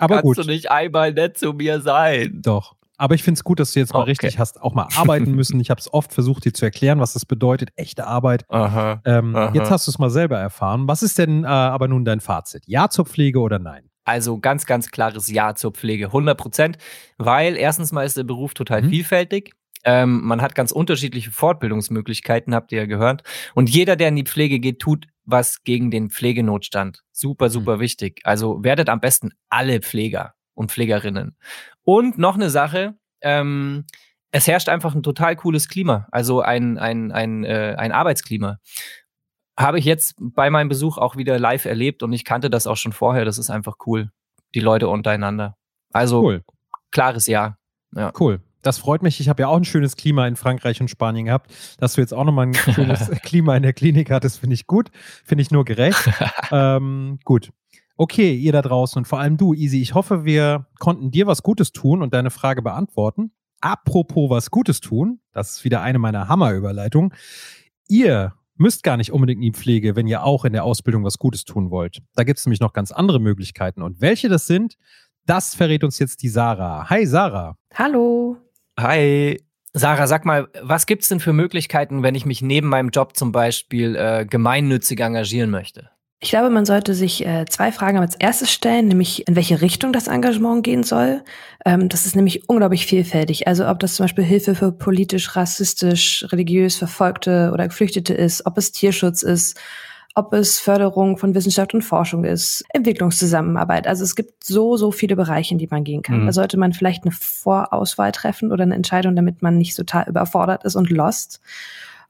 kannst 0.08 0.24
gut. 0.24 0.38
du 0.38 0.44
nicht 0.44 0.72
einmal 0.72 1.13
nett 1.13 1.38
zu 1.38 1.54
mir 1.54 1.82
sein? 1.82 2.42
Doch. 2.42 2.76
Aber 3.04 3.16
ich 3.16 3.24
finde 3.24 3.38
es 3.38 3.44
gut, 3.44 3.60
dass 3.60 3.74
du 3.74 3.82
jetzt 3.82 3.92
mal 3.92 4.00
okay. 4.00 4.12
richtig 4.12 4.39
hast 4.39 4.62
auch 4.62 4.74
mal 4.74 4.88
arbeiten 4.96 5.32
müssen. 5.36 5.60
Ich 5.60 5.70
habe 5.70 5.82
es 5.82 5.94
oft 5.94 6.13
versucht, 6.13 6.46
dir 6.46 6.54
zu 6.54 6.63
erklären, 6.63 7.02
was 7.02 7.12
das 7.12 7.26
bedeutet, 7.26 7.72
echte 7.76 8.08
Arbeit. 8.08 8.50
Aha, 8.50 9.02
ähm, 9.04 9.36
aha. 9.36 9.52
Jetzt 9.54 9.70
hast 9.72 9.88
du 9.88 9.92
es 9.92 10.00
mal 10.00 10.10
selber 10.10 10.38
erfahren. 10.38 10.88
Was 10.88 11.04
ist 11.04 11.18
denn 11.18 11.44
äh, 11.44 11.48
aber 11.48 11.89
nun 11.89 12.06
dein 12.06 12.22
Fazit? 12.22 12.63
Ja 12.66 12.88
zur 12.88 13.06
Pflege 13.06 13.42
oder 13.42 13.60
nein? 13.60 13.89
Also 14.06 14.39
ganz, 14.39 14.66
ganz 14.66 14.89
klares 14.89 15.30
Ja 15.30 15.54
zur 15.54 15.74
Pflege, 15.74 16.06
100 16.06 16.38
Prozent, 16.38 16.78
weil 17.18 17.58
erstens 17.58 17.92
mal 17.92 18.06
ist 18.06 18.16
der 18.16 18.24
Beruf 18.24 18.54
total 18.54 18.84
mhm. 18.84 18.89
vielfältig. 18.89 19.52
Ähm, 19.84 20.22
man 20.24 20.42
hat 20.42 20.56
ganz 20.56 20.72
unterschiedliche 20.72 21.32
Fortbildungsmöglichkeiten, 21.32 22.56
habt 22.56 22.72
ihr 22.72 22.80
ja 22.80 22.86
gehört. 22.86 23.24
Und 23.54 23.70
jeder, 23.70 23.98
der 23.98 24.08
in 24.08 24.16
die 24.16 24.24
Pflege 24.24 24.62
geht, 24.62 24.80
tut 24.80 25.08
was 25.26 25.62
gegen 25.66 25.92
den 25.92 26.10
Pflegenotstand. 26.10 27.04
Super, 27.12 27.48
mhm. 27.48 27.52
super 27.52 27.76
mhm. 27.76 27.82
wichtig. 27.82 28.22
Also 28.24 28.63
werdet 28.63 28.88
am 28.88 29.02
besten 29.02 29.32
alle 29.50 29.82
Pfleger 29.82 30.36
und 30.54 30.72
Pflegerinnen. 30.72 31.36
Und 31.84 32.17
noch 32.17 32.36
eine 32.36 32.50
Sache, 32.50 32.96
ähm, 33.22 33.86
es 34.32 34.48
herrscht 34.48 34.69
einfach 34.69 34.96
ein 34.96 35.04
total 35.04 35.36
cooles 35.36 35.67
Klima, 35.67 36.08
also 36.12 36.41
ein, 36.41 36.78
ein, 36.78 37.12
ein, 37.12 37.43
äh, 37.43 37.76
ein 37.78 37.91
Arbeitsklima. 37.91 38.58
Habe 39.58 39.78
ich 39.78 39.86
jetzt 39.86 40.15
bei 40.17 40.50
meinem 40.50 40.69
Besuch 40.69 40.98
auch 40.98 41.15
wieder 41.15 41.38
live 41.38 41.65
erlebt 41.65 42.02
und 42.02 42.12
ich 42.13 42.26
kannte 42.26 42.50
das 42.50 42.65
auch 42.65 42.78
schon 42.78 42.93
vorher. 42.93 43.26
Das 43.26 43.38
ist 43.38 43.52
einfach 43.52 43.76
cool, 43.86 44.10
die 44.56 44.60
Leute 44.60 44.88
untereinander. 44.88 45.56
Also 45.91 46.24
cool. 46.24 46.43
klares 46.91 47.28
Ja. 47.28 47.58
ja. 47.96 48.12
Cool. 48.19 48.41
Das 48.63 48.80
freut 48.80 49.04
mich. 49.04 49.19
Ich 49.19 49.30
habe 49.30 49.43
ja 49.43 49.50
auch 49.50 49.58
ein 49.58 49.65
schönes 49.65 49.96
Klima 49.96 50.26
in 50.26 50.36
Frankreich 50.36 50.82
und 50.82 50.89
Spanien 50.89 51.26
gehabt. 51.26 51.54
Dass 51.78 51.93
du 51.93 52.02
jetzt 52.02 52.13
auch 52.13 52.24
nochmal 52.24 52.48
ein 52.48 52.54
schönes 52.74 53.12
Klima 53.22 53.56
in 53.56 53.62
der 53.62 53.74
Klinik 53.74 54.10
hattest, 54.10 54.39
finde 54.39 54.56
ich 54.56 54.65
gut. 54.65 54.89
Finde 55.24 55.43
ich 55.43 55.52
nur 55.52 55.65
gerecht. 55.65 56.10
ähm, 56.52 57.19
gut. 57.24 57.52
Okay, 57.95 58.36
ihr 58.36 58.51
da 58.51 58.62
draußen 58.62 58.99
und 58.99 59.06
vor 59.06 59.19
allem 59.19 59.38
du, 59.38 59.53
Easy. 59.53 59.82
Ich 59.82 59.93
hoffe, 59.93 60.25
wir 60.25 60.67
konnten 60.79 61.12
dir 61.12 61.27
was 61.27 61.43
Gutes 61.43 61.71
tun 61.71 62.01
und 62.01 62.13
deine 62.13 62.32
Frage 62.32 62.62
beantworten. 62.62 63.32
Apropos 63.62 64.29
was 64.29 64.49
Gutes 64.49 64.82
tun, 64.82 65.19
das 65.32 65.58
ist 65.58 65.63
wieder 65.63 65.82
eine 65.82 65.99
meiner 65.99 66.27
Hammerüberleitungen. 66.27 67.13
Ihr 67.88 68.34
müsst 68.56 68.84
gar 68.84 68.97
nicht 68.97 69.12
unbedingt 69.12 69.38
in 69.43 69.53
die 69.53 69.58
Pflege, 69.58 69.95
wenn 69.95 70.08
ihr 70.08 70.23
auch 70.23 70.43
in 70.45 70.53
der 70.53 70.63
Ausbildung 70.63 71.03
was 71.03 71.19
Gutes 71.19 71.45
tun 71.45 71.69
wollt. 71.69 72.01
Da 72.15 72.23
gibt 72.23 72.39
es 72.39 72.45
nämlich 72.45 72.60
noch 72.60 72.73
ganz 72.73 72.91
andere 72.91 73.19
Möglichkeiten. 73.19 73.82
Und 73.82 74.01
welche 74.01 74.27
das 74.27 74.47
sind, 74.47 74.77
das 75.25 75.56
verrät 75.56 75.84
uns 75.84 75.99
jetzt 75.99 76.23
die 76.23 76.29
Sarah. 76.29 76.89
Hi 76.89 77.06
Sarah. 77.06 77.58
Hallo. 77.73 78.38
Hi. 78.79 79.41
Sarah, 79.73 80.08
sag 80.08 80.25
mal, 80.25 80.49
was 80.62 80.86
gibt 80.86 81.03
es 81.03 81.10
denn 81.10 81.19
für 81.19 81.34
Möglichkeiten, 81.34 82.03
wenn 82.03 82.15
ich 82.15 82.25
mich 82.25 82.41
neben 82.41 82.67
meinem 82.67 82.89
Job 82.89 83.15
zum 83.15 83.32
Beispiel 83.32 83.95
äh, 83.95 84.25
gemeinnützig 84.25 84.99
engagieren 84.99 85.49
möchte? 85.49 85.89
Ich 86.23 86.29
glaube, 86.29 86.49
man 86.49 86.65
sollte 86.65 86.93
sich 86.93 87.25
äh, 87.25 87.43
zwei 87.49 87.73
Fragen 87.73 87.97
als 87.97 88.15
erstes 88.15 88.49
stellen, 88.49 88.88
nämlich 88.88 89.27
in 89.27 89.36
welche 89.36 89.59
Richtung 89.59 89.91
das 89.91 90.07
Engagement 90.07 90.63
gehen 90.63 90.83
soll. 90.83 91.21
Ähm, 91.65 91.89
das 91.89 92.05
ist 92.05 92.15
nämlich 92.15 92.47
unglaublich 92.47 92.86
vielfältig. 92.86 93.45
Also 93.45 93.67
ob 93.67 93.81
das 93.81 93.95
zum 93.95 94.05
Beispiel 94.05 94.23
Hilfe 94.23 94.55
für 94.55 94.71
politisch, 94.71 95.36
rassistisch, 95.36 96.25
religiös 96.31 96.77
Verfolgte 96.77 97.51
oder 97.53 97.67
Geflüchtete 97.67 98.13
ist, 98.13 98.45
ob 98.45 98.57
es 98.57 98.71
Tierschutz 98.71 99.21
ist, 99.21 99.59
ob 100.15 100.31
es 100.31 100.59
Förderung 100.62 101.17
von 101.17 101.36
Wissenschaft 101.36 101.73
und 101.73 101.81
Forschung 101.81 102.23
ist, 102.23 102.63
Entwicklungszusammenarbeit. 102.69 103.86
Also 103.86 104.05
es 104.05 104.15
gibt 104.15 104.45
so, 104.45 104.77
so 104.77 104.91
viele 104.91 105.17
Bereiche, 105.17 105.53
in 105.53 105.57
die 105.57 105.67
man 105.69 105.83
gehen 105.83 106.03
kann. 106.03 106.21
Mhm. 106.21 106.27
Da 106.27 106.31
sollte 106.31 106.55
man 106.55 106.71
vielleicht 106.71 107.03
eine 107.03 107.12
Vorauswahl 107.12 108.13
treffen 108.13 108.53
oder 108.53 108.63
eine 108.63 108.75
Entscheidung, 108.75 109.17
damit 109.17 109.41
man 109.41 109.57
nicht 109.57 109.75
total 109.75 110.07
überfordert 110.07 110.63
ist 110.63 110.77
und 110.77 110.89
lost. 110.89 111.41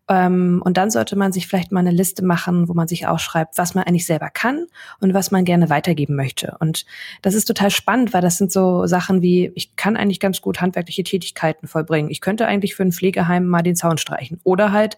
Ähm, 0.09 0.61
und 0.63 0.77
dann 0.77 0.91
sollte 0.91 1.15
man 1.15 1.31
sich 1.31 1.47
vielleicht 1.47 1.71
mal 1.71 1.79
eine 1.79 1.91
Liste 1.91 2.25
machen, 2.25 2.67
wo 2.67 2.73
man 2.73 2.87
sich 2.87 3.07
aufschreibt, 3.07 3.57
was 3.57 3.73
man 3.73 3.85
eigentlich 3.85 4.05
selber 4.05 4.29
kann 4.29 4.67
und 4.99 5.13
was 5.13 5.31
man 5.31 5.45
gerne 5.45 5.69
weitergeben 5.69 6.15
möchte. 6.15 6.57
Und 6.59 6.85
das 7.21 7.33
ist 7.33 7.45
total 7.45 7.71
spannend, 7.71 8.13
weil 8.13 8.21
das 8.21 8.37
sind 8.37 8.51
so 8.51 8.85
Sachen 8.85 9.21
wie, 9.21 9.51
ich 9.55 9.75
kann 9.75 9.95
eigentlich 9.95 10.19
ganz 10.19 10.41
gut 10.41 10.59
handwerkliche 10.59 11.03
Tätigkeiten 11.03 11.67
vollbringen. 11.67 12.09
Ich 12.09 12.21
könnte 12.21 12.45
eigentlich 12.47 12.75
für 12.75 12.83
ein 12.83 12.91
Pflegeheim 12.91 13.47
mal 13.47 13.61
den 13.61 13.75
Zaun 13.75 13.97
streichen. 13.97 14.39
Oder 14.43 14.71
halt, 14.71 14.97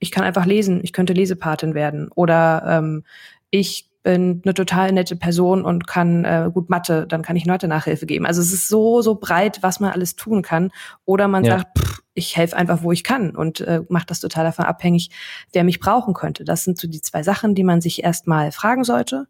ich 0.00 0.10
kann 0.10 0.24
einfach 0.24 0.46
lesen, 0.46 0.80
ich 0.82 0.92
könnte 0.92 1.12
Lesepatin 1.12 1.74
werden. 1.74 2.08
Oder 2.12 2.64
ähm, 2.66 3.04
ich 3.50 3.88
bin 4.02 4.42
eine 4.44 4.54
total 4.54 4.90
nette 4.90 5.14
Person 5.14 5.64
und 5.64 5.86
kann 5.86 6.24
äh, 6.24 6.50
gut 6.52 6.68
Mathe, 6.68 7.06
dann 7.06 7.22
kann 7.22 7.36
ich 7.36 7.44
Leute 7.44 7.68
Nachhilfe 7.68 8.06
geben. 8.06 8.26
Also 8.26 8.40
es 8.40 8.52
ist 8.52 8.66
so, 8.66 9.00
so 9.00 9.14
breit, 9.14 9.58
was 9.62 9.78
man 9.78 9.92
alles 9.92 10.16
tun 10.16 10.42
kann. 10.42 10.72
Oder 11.04 11.28
man 11.28 11.44
ja. 11.44 11.58
sagt, 11.58 11.78
pff, 11.78 12.01
ich 12.14 12.36
helfe 12.36 12.56
einfach, 12.56 12.82
wo 12.82 12.92
ich 12.92 13.04
kann 13.04 13.34
und 13.34 13.60
äh, 13.60 13.82
mache 13.88 14.06
das 14.06 14.20
total 14.20 14.44
davon 14.44 14.64
abhängig, 14.64 15.10
wer 15.52 15.64
mich 15.64 15.80
brauchen 15.80 16.14
könnte. 16.14 16.44
Das 16.44 16.64
sind 16.64 16.78
so 16.78 16.88
die 16.88 17.00
zwei 17.00 17.22
Sachen, 17.22 17.54
die 17.54 17.64
man 17.64 17.80
sich 17.80 18.04
erstmal 18.04 18.52
fragen 18.52 18.84
sollte. 18.84 19.26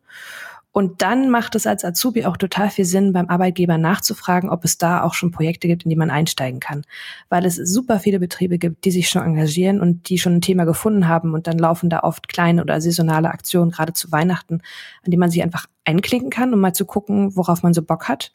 Und 0.75 1.03
dann 1.03 1.29
macht 1.29 1.55
es 1.55 1.67
als 1.67 1.85
Azubi 1.85 2.25
auch 2.25 2.39
total 2.39 2.71
viel 2.71 2.87
Sinn, 2.87 3.13
beim 3.13 3.29
Arbeitgeber 3.29 3.77
nachzufragen, 3.77 4.49
ob 4.49 4.65
es 4.65 4.79
da 4.79 5.03
auch 5.03 5.13
schon 5.13 5.31
Projekte 5.31 5.69
gibt, 5.69 5.85
in 5.85 5.91
die 5.91 5.97
man 5.97 6.11
einsteigen 6.11 6.61
kann. 6.61 6.85
Weil 7.29 7.45
es 7.45 7.57
super 7.57 8.01
viele 8.01 8.19
Betriebe 8.19 8.57
gibt, 8.57 8.87
die 8.87 8.91
sich 8.91 9.11
schon 9.11 9.23
engagieren 9.23 9.83
und 9.83 10.09
die 10.09 10.17
schon 10.17 10.37
ein 10.37 10.41
Thema 10.41 10.65
gefunden 10.65 11.09
haben. 11.09 11.35
Und 11.35 11.47
dann 11.47 11.59
laufen 11.59 11.91
da 11.91 12.01
oft 12.01 12.27
kleine 12.27 12.63
oder 12.63 12.81
saisonale 12.81 13.29
Aktionen, 13.29 13.71
gerade 13.71 13.93
zu 13.93 14.11
Weihnachten, 14.13 14.63
an 15.05 15.11
die 15.11 15.19
man 15.19 15.31
sich 15.31 15.43
einfach 15.43 15.67
einklinken 15.85 16.31
kann, 16.31 16.55
um 16.55 16.61
mal 16.61 16.73
zu 16.73 16.87
gucken, 16.87 17.37
worauf 17.37 17.63
man 17.63 17.75
so 17.75 17.83
Bock 17.83 18.09
hat. 18.09 18.33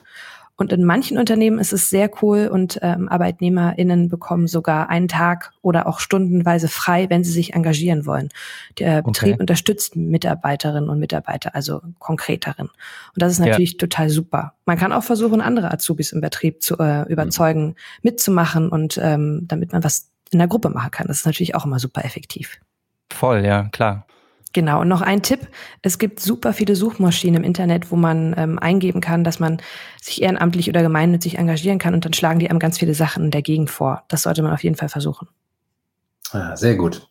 Und 0.58 0.74
in 0.74 0.84
manchen 0.84 1.20
Unternehmen 1.20 1.60
ist 1.60 1.72
es 1.72 1.89
sehr 1.89 2.10
cool 2.22 2.48
und 2.48 2.80
ähm, 2.82 3.08
ArbeitnehmerInnen 3.08 4.10
bekommen 4.10 4.48
sogar 4.48 4.89
einen 4.89 5.08
Tag 5.08 5.54
oder 5.62 5.88
auch 5.88 6.00
stundenweise 6.00 6.67
frei, 6.67 7.10
wenn 7.10 7.24
sie 7.24 7.32
sich 7.32 7.54
engagieren 7.54 8.08
wollen. 8.08 8.30
Der 8.80 9.00
okay. 9.00 9.06
Betrieb 9.06 9.39
unterstützt 9.39 9.96
Mitarbeiterinnen 9.96 10.89
und 10.89 11.00
Mitarbeiter, 11.00 11.54
also 11.54 11.82
konkreteren. 12.00 12.70
Und 12.70 13.22
das 13.22 13.34
ist 13.34 13.39
natürlich 13.39 13.74
ja. 13.74 13.78
total 13.78 14.10
super. 14.10 14.54
Man 14.65 14.80
kann 14.80 14.91
auch 14.91 15.04
versuchen, 15.04 15.41
andere 15.41 15.72
Azubis 15.72 16.12
im 16.12 16.22
Betrieb 16.22 16.63
zu 16.63 16.78
äh, 16.80 17.04
überzeugen, 17.04 17.67
mhm. 17.67 17.76
mitzumachen 18.02 18.70
und 18.70 19.00
ähm, 19.02 19.46
damit 19.48 19.72
man 19.74 19.84
was 19.84 20.10
in 20.32 20.39
der 20.39 20.48
Gruppe 20.48 20.70
machen 20.70 20.91
kann. 20.91 21.08
Das 21.08 21.20
ist 21.20 21.26
natürlich 21.28 21.54
auch 21.54 21.65
immer 21.65 21.80
super 21.80 22.04
effektiv. 22.04 22.60
Voll, 23.13 23.46
ja, 23.46 23.70
klar. 23.72 24.08
Genau, 24.54 24.82
und 24.82 24.88
noch 24.88 25.02
ein 25.02 25.22
Tipp. 25.22 25.48
Es 25.82 26.00
gibt 26.00 26.20
super 26.20 26.54
viele 26.54 26.76
Suchmaschinen 26.76 27.42
im 27.42 27.44
Internet, 27.44 27.92
wo 27.92 27.96
man 27.96 28.34
ähm, 28.38 28.60
eingeben 28.60 29.02
kann, 29.02 29.24
dass 29.24 29.40
man 29.40 29.62
sich 30.02 30.22
ehrenamtlich 30.22 30.70
oder 30.70 30.82
gemeinnützig 30.82 31.38
engagieren 31.38 31.80
kann 31.80 31.94
und 31.94 32.06
dann 32.06 32.14
schlagen 32.14 32.40
die 32.40 32.50
einem 32.50 32.60
ganz 32.60 32.78
viele 32.78 32.94
Sachen 32.94 33.26
in 33.26 33.32
der 33.32 33.42
Gegend 33.42 33.70
vor. 33.70 34.04
Das 34.08 34.24
sollte 34.24 34.42
man 34.42 34.54
auf 34.54 34.64
jeden 34.64 34.76
Fall 34.76 34.90
versuchen. 34.90 35.28
Ah, 36.32 36.58
sehr 36.58 36.76
gut. 36.76 37.08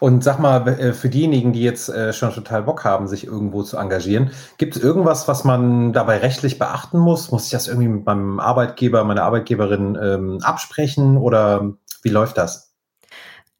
Und 0.00 0.24
sag 0.24 0.40
mal, 0.40 0.66
äh, 0.66 0.92
für 0.92 1.08
diejenigen, 1.08 1.52
die 1.52 1.62
jetzt 1.62 1.88
äh, 1.88 2.12
schon 2.12 2.32
total 2.32 2.64
Bock 2.64 2.84
haben, 2.84 3.06
sich 3.06 3.24
irgendwo 3.24 3.62
zu 3.62 3.76
engagieren, 3.76 4.32
gibt 4.58 4.76
es 4.76 4.82
irgendwas, 4.82 5.28
was 5.28 5.44
man 5.44 5.92
dabei 5.92 6.18
rechtlich 6.18 6.58
beachten 6.58 6.98
muss? 6.98 7.30
Muss 7.30 7.44
ich 7.44 7.50
das 7.52 7.68
irgendwie 7.68 7.88
mit 7.88 8.06
meinem 8.06 8.40
Arbeitgeber, 8.40 9.04
meiner 9.04 9.22
Arbeitgeberin 9.22 9.96
ähm, 10.02 10.38
absprechen 10.42 11.16
oder 11.16 11.74
wie 12.02 12.08
läuft 12.08 12.38
das? 12.38 12.65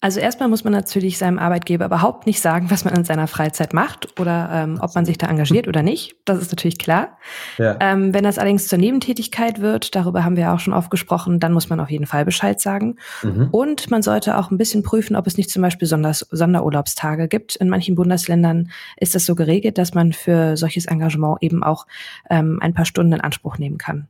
Also 0.07 0.21
erstmal 0.21 0.49
muss 0.49 0.63
man 0.63 0.73
natürlich 0.73 1.19
seinem 1.19 1.37
Arbeitgeber 1.37 1.87
überhaupt 1.87 2.27
nicht 2.27 2.41
sagen, 2.41 2.71
was 2.71 2.85
man 2.85 2.95
in 2.95 3.03
seiner 3.03 3.27
Freizeit 3.27 3.75
macht 3.75 4.21
oder 4.21 4.51
ähm, 4.53 4.79
ob 4.81 4.95
man 4.95 5.05
sich 5.05 5.19
da 5.19 5.27
engagiert 5.27 5.67
oder 5.67 5.83
nicht. 5.83 6.15
Das 6.25 6.39
ist 6.39 6.53
natürlich 6.53 6.79
klar. 6.79 7.19
Ja. 7.59 7.77
Ähm, 7.81 8.15
wenn 8.15 8.23
das 8.23 8.39
allerdings 8.39 8.69
zur 8.69 8.79
Nebentätigkeit 8.79 9.61
wird, 9.61 9.97
darüber 9.97 10.23
haben 10.23 10.37
wir 10.37 10.53
auch 10.53 10.61
schon 10.61 10.75
oft 10.75 10.93
gesprochen, 10.93 11.41
dann 11.41 11.53
muss 11.53 11.71
man 11.71 11.81
auf 11.81 11.91
jeden 11.91 12.07
Fall 12.07 12.25
Bescheid 12.25 12.61
sagen. 12.61 12.99
Mhm. 13.25 13.49
Und 13.51 13.91
man 13.91 14.03
sollte 14.03 14.39
auch 14.39 14.53
ein 14.53 14.59
bisschen 14.59 14.85
prüfen, 14.85 15.17
ob 15.17 15.27
es 15.27 15.39
nicht 15.39 15.51
zum 15.51 15.61
Beispiel 15.61 15.89
Sonders 15.89 16.21
Sonderurlaubstage 16.31 17.27
gibt. 17.27 17.57
In 17.57 17.69
manchen 17.69 17.97
Bundesländern 17.97 18.71
ist 18.97 19.17
das 19.17 19.27
so 19.27 19.35
geregelt, 19.35 19.77
dass 19.77 19.93
man 19.93 20.13
für 20.13 20.57
solches 20.57 20.87
Engagement 20.87 21.39
eben 21.41 21.65
auch 21.65 21.85
ähm, 22.31 22.61
ein 22.63 22.75
paar 22.75 22.85
Stunden 22.85 23.15
in 23.15 23.21
Anspruch 23.23 23.59
nehmen 23.59 23.77
kann. 23.77 24.07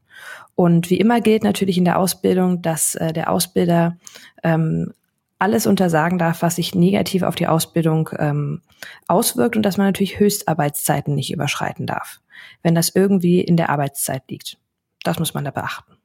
Und 0.56 0.90
wie 0.90 0.98
immer 0.98 1.22
gilt 1.22 1.42
natürlich 1.42 1.78
in 1.78 1.86
der 1.86 1.98
Ausbildung, 1.98 2.60
dass 2.60 2.96
äh, 2.96 3.14
der 3.14 3.30
Ausbilder 3.30 3.96
ähm, 4.42 4.92
alles 5.38 5.66
untersagen 5.66 6.18
darf, 6.18 6.42
was 6.42 6.56
sich 6.56 6.74
negativ 6.74 7.22
auf 7.22 7.34
die 7.34 7.46
Ausbildung 7.46 8.10
ähm, 8.18 8.62
auswirkt 9.06 9.56
und 9.56 9.62
dass 9.62 9.76
man 9.76 9.86
natürlich 9.86 10.18
Höchstarbeitszeiten 10.18 11.14
nicht 11.14 11.32
überschreiten 11.32 11.86
darf, 11.86 12.20
wenn 12.62 12.74
das 12.74 12.94
irgendwie 12.94 13.40
in 13.40 13.56
der 13.56 13.70
Arbeitszeit 13.70 14.22
liegt. 14.28 14.58
Das 15.02 15.18
muss 15.18 15.34
man 15.34 15.44
da 15.44 15.50
beachten. 15.50 15.96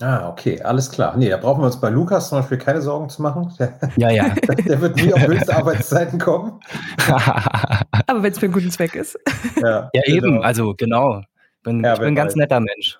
Ah, 0.00 0.28
okay, 0.28 0.60
alles 0.60 0.90
klar. 0.90 1.16
Nee, 1.16 1.30
da 1.30 1.38
brauchen 1.38 1.62
wir 1.62 1.66
uns 1.66 1.80
bei 1.80 1.88
Lukas 1.88 2.28
zum 2.28 2.40
Beispiel 2.40 2.58
keine 2.58 2.82
Sorgen 2.82 3.08
zu 3.08 3.22
machen. 3.22 3.50
ja, 3.96 4.10
ja. 4.10 4.28
Der 4.66 4.80
wird 4.82 4.96
nie 4.96 5.12
auf 5.14 5.26
höchste 5.26 5.56
Arbeitszeiten 5.56 6.18
kommen. 6.18 6.60
Aber 8.06 8.22
wenn 8.22 8.30
es 8.30 8.38
für 8.38 8.44
einen 8.44 8.52
guten 8.52 8.70
Zweck 8.70 8.94
ist. 8.94 9.18
Ja, 9.56 9.88
ja 9.94 10.02
genau. 10.04 10.16
eben, 10.16 10.44
also 10.44 10.74
genau. 10.76 11.22
Bin, 11.62 11.82
ja, 11.82 11.94
ich 11.94 11.98
bin 11.98 12.08
ein 12.08 12.14
ganz 12.14 12.36
netter 12.36 12.60
Mensch. 12.60 12.98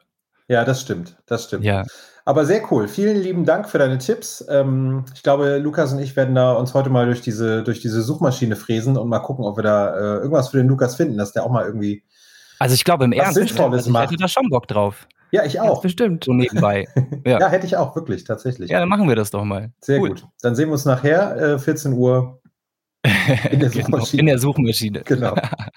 Ja, 0.49 0.65
das 0.65 0.81
stimmt, 0.81 1.17
das 1.27 1.45
stimmt. 1.45 1.65
Ja. 1.65 1.85
Aber 2.29 2.45
sehr 2.45 2.61
cool. 2.73 2.89
Vielen 2.89 3.17
lieben 3.23 3.45
Dank 3.45 3.69
für 3.69 3.79
deine 3.79 3.99
Tipps. 3.99 4.45
Ähm, 4.51 5.05
ich 5.15 5.23
glaube, 5.23 5.59
Lukas 5.59 5.93
und 5.93 6.01
ich 6.01 6.17
werden 6.17 6.35
da 6.35 6.55
uns 6.55 6.75
heute 6.75 6.91
mal 6.91 7.07
durch 7.07 7.21
diese, 7.21 7.63
durch 7.63 7.81
diese 7.81 8.03
Suchmaschine 8.03 8.57
fräsen 8.57 8.97
und 8.97 9.09
mal 9.09 9.21
gucken, 9.21 9.45
ob 9.45 9.57
wir 9.57 9.63
da 9.63 9.95
äh, 9.95 10.17
irgendwas 10.19 10.49
für 10.49 10.57
den 10.57 10.67
Lukas 10.67 10.97
finden, 10.97 11.17
dass 11.17 11.33
der 11.33 11.45
auch 11.45 11.51
mal 11.51 11.65
irgendwie. 11.65 12.03
Also 12.59 12.75
ich 12.75 12.83
glaube 12.83 13.05
im 13.05 13.13
Ernst, 13.13 13.35
Sinnvolles 13.35 13.87
ich 13.87 13.93
macht. 13.93 14.11
hätte 14.11 14.17
da 14.21 14.27
schon 14.27 14.49
Bock 14.51 14.67
drauf. 14.67 15.07
Ja, 15.31 15.45
ich 15.45 15.61
auch. 15.61 15.77
Ja, 15.77 15.81
bestimmt. 15.81 16.25
So 16.25 16.33
nebenbei. 16.33 16.89
Ja. 17.25 17.39
ja. 17.41 17.49
hätte 17.49 17.67
ich 17.67 17.77
auch, 17.77 17.95
wirklich, 17.95 18.25
tatsächlich. 18.25 18.71
Ja, 18.71 18.81
dann 18.81 18.89
machen 18.89 19.09
wir 19.09 19.17
das 19.17 19.31
doch 19.31 19.45
mal. 19.45 19.71
Sehr 19.81 20.01
cool. 20.01 20.11
gut. 20.11 20.27
Dann 20.43 20.57
sehen 20.57 20.69
wir 20.69 20.73
uns 20.73 20.85
nachher, 20.85 21.55
äh, 21.55 21.59
14 21.59 21.93
Uhr. 21.93 22.41
In 23.51 23.61
der 23.61 23.71
genau, 23.71 23.85
Suchmaschine. 23.85 24.21
in 24.21 24.27
der 24.27 24.39
Suchmaschine. 24.39 25.03
Genau. 25.05 25.35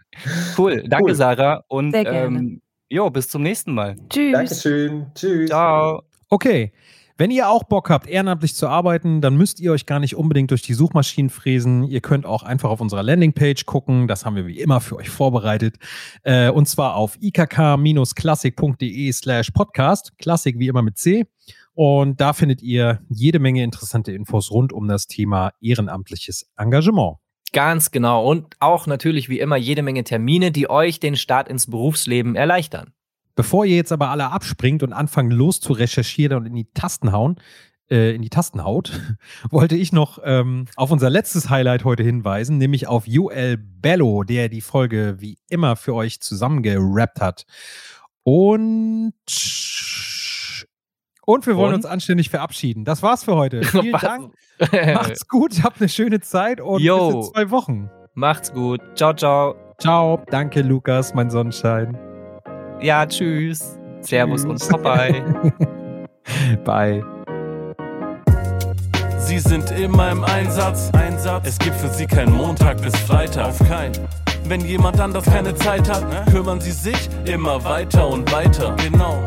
cool. 0.57 0.83
Danke, 0.87 1.11
cool. 1.11 1.15
Sarah. 1.15 1.63
Und 1.67 1.91
Sehr 1.91 2.03
gerne. 2.05 2.37
Ähm, 2.37 2.61
jo, 2.89 3.09
bis 3.11 3.27
zum 3.27 3.43
nächsten 3.43 3.73
Mal. 3.73 3.95
Tschüss. 4.09 4.33
Dankeschön. 4.33 5.11
Tschüss. 5.13 5.49
Ciao. 5.49 6.08
Okay. 6.29 6.71
Wenn 7.17 7.31
ihr 7.31 7.49
auch 7.49 7.63
Bock 7.63 7.89
habt, 7.89 8.07
ehrenamtlich 8.07 8.55
zu 8.55 8.69
arbeiten, 8.69 9.19
dann 9.19 9.35
müsst 9.35 9.59
ihr 9.59 9.73
euch 9.73 9.85
gar 9.85 9.99
nicht 9.99 10.15
unbedingt 10.15 10.51
durch 10.51 10.61
die 10.61 10.73
Suchmaschinen 10.73 11.29
fräsen. 11.29 11.83
Ihr 11.83 11.99
könnt 11.99 12.25
auch 12.25 12.43
einfach 12.43 12.69
auf 12.69 12.79
unserer 12.79 13.03
Landingpage 13.03 13.65
gucken. 13.65 14.07
Das 14.07 14.25
haben 14.25 14.37
wir 14.37 14.47
wie 14.47 14.61
immer 14.61 14.79
für 14.79 14.95
euch 14.95 15.09
vorbereitet. 15.09 15.75
Äh, 16.23 16.49
und 16.49 16.69
zwar 16.69 16.95
auf 16.95 17.17
ikk-klassik.de 17.19 19.11
slash 19.11 19.51
podcast. 19.51 20.17
Klassik 20.17 20.59
wie 20.59 20.69
immer 20.69 20.81
mit 20.81 20.97
C. 20.97 21.25
Und 21.73 22.21
da 22.21 22.31
findet 22.31 22.61
ihr 22.61 23.01
jede 23.09 23.39
Menge 23.39 23.63
interessante 23.63 24.13
Infos 24.13 24.49
rund 24.49 24.71
um 24.71 24.87
das 24.87 25.07
Thema 25.07 25.51
ehrenamtliches 25.59 26.49
Engagement. 26.55 27.17
Ganz 27.51 27.91
genau. 27.91 28.25
Und 28.25 28.55
auch 28.61 28.87
natürlich 28.87 29.27
wie 29.27 29.39
immer 29.39 29.57
jede 29.57 29.81
Menge 29.81 30.05
Termine, 30.05 30.51
die 30.51 30.69
euch 30.69 31.01
den 31.01 31.17
Start 31.17 31.49
ins 31.49 31.67
Berufsleben 31.69 32.35
erleichtern. 32.35 32.93
Bevor 33.39 33.63
ihr 33.63 33.77
jetzt 33.77 33.93
aber 33.93 34.09
alle 34.09 34.31
abspringt 34.31 34.83
und 34.83 34.91
anfangt 34.91 35.31
los 35.31 35.61
zu 35.61 35.71
recherchieren 35.71 36.39
und 36.39 36.45
in 36.45 36.55
die 36.55 36.67
Tasten 36.73 37.13
hauen, 37.13 37.37
äh, 37.89 38.13
in 38.13 38.21
die 38.21 38.29
Tasten 38.29 38.65
haut, 38.65 38.91
wollte 39.49 39.77
ich 39.77 39.93
noch 39.93 40.19
ähm, 40.25 40.65
auf 40.75 40.91
unser 40.91 41.09
letztes 41.09 41.49
Highlight 41.49 41.85
heute 41.85 42.03
hinweisen, 42.03 42.57
nämlich 42.57 42.87
auf 42.87 43.05
UL 43.07 43.55
Bello, 43.55 44.25
der 44.25 44.49
die 44.49 44.59
Folge 44.59 45.15
wie 45.19 45.37
immer 45.47 45.77
für 45.77 45.95
euch 45.95 46.19
zusammengerappt 46.19 47.21
hat. 47.21 47.45
Und 48.23 49.13
und 51.25 51.47
wir 51.47 51.55
wollen 51.55 51.69
und? 51.69 51.75
uns 51.75 51.85
anständig 51.85 52.29
verabschieden. 52.29 52.83
Das 52.83 53.01
war's 53.01 53.23
für 53.23 53.37
heute. 53.37 53.63
Vielen 53.71 53.93
Dank. 53.93 54.33
Macht's 54.93 55.29
gut, 55.29 55.63
habt 55.63 55.79
eine 55.79 55.87
schöne 55.87 56.19
Zeit 56.19 56.59
und 56.59 56.81
Yo. 56.81 57.07
bis 57.07 57.27
in 57.27 57.33
zwei 57.33 57.51
Wochen. 57.51 57.89
Macht's 58.15 58.51
gut. 58.51 58.81
Ciao, 58.95 59.13
ciao. 59.13 59.55
Ciao. 59.79 60.21
Danke, 60.29 60.61
Lukas, 60.61 61.13
mein 61.13 61.29
Sonnenschein. 61.29 62.08
Ja, 62.81 63.05
tschüss. 63.05 63.77
Servus 64.01 64.41
tschüss. 64.41 64.49
und 64.49 64.63
vorbei. 64.71 65.23
Bye. 66.63 67.03
Sie 69.17 69.39
sind 69.39 69.69
immer 69.71 70.11
im 70.11 70.23
Einsatz. 70.23 70.89
Einsatz. 70.93 71.47
Es 71.47 71.59
gibt 71.59 71.75
für 71.75 71.89
sie 71.89 72.07
keinen 72.07 72.33
Montag 72.33 72.81
bis 72.81 72.95
Freitag. 72.95 73.49
Auf 73.49 73.59
keinen. 73.67 73.93
Wenn 74.45 74.61
jemand 74.61 74.99
anders 74.99 75.25
keine 75.25 75.53
Zeit 75.55 75.87
hat, 75.89 76.09
ne? 76.09 76.25
kümmern 76.31 76.59
sie 76.59 76.71
sich 76.71 77.09
immer 77.25 77.63
weiter 77.63 78.07
und 78.07 78.31
weiter. 78.31 78.75
Genau. 78.83 79.23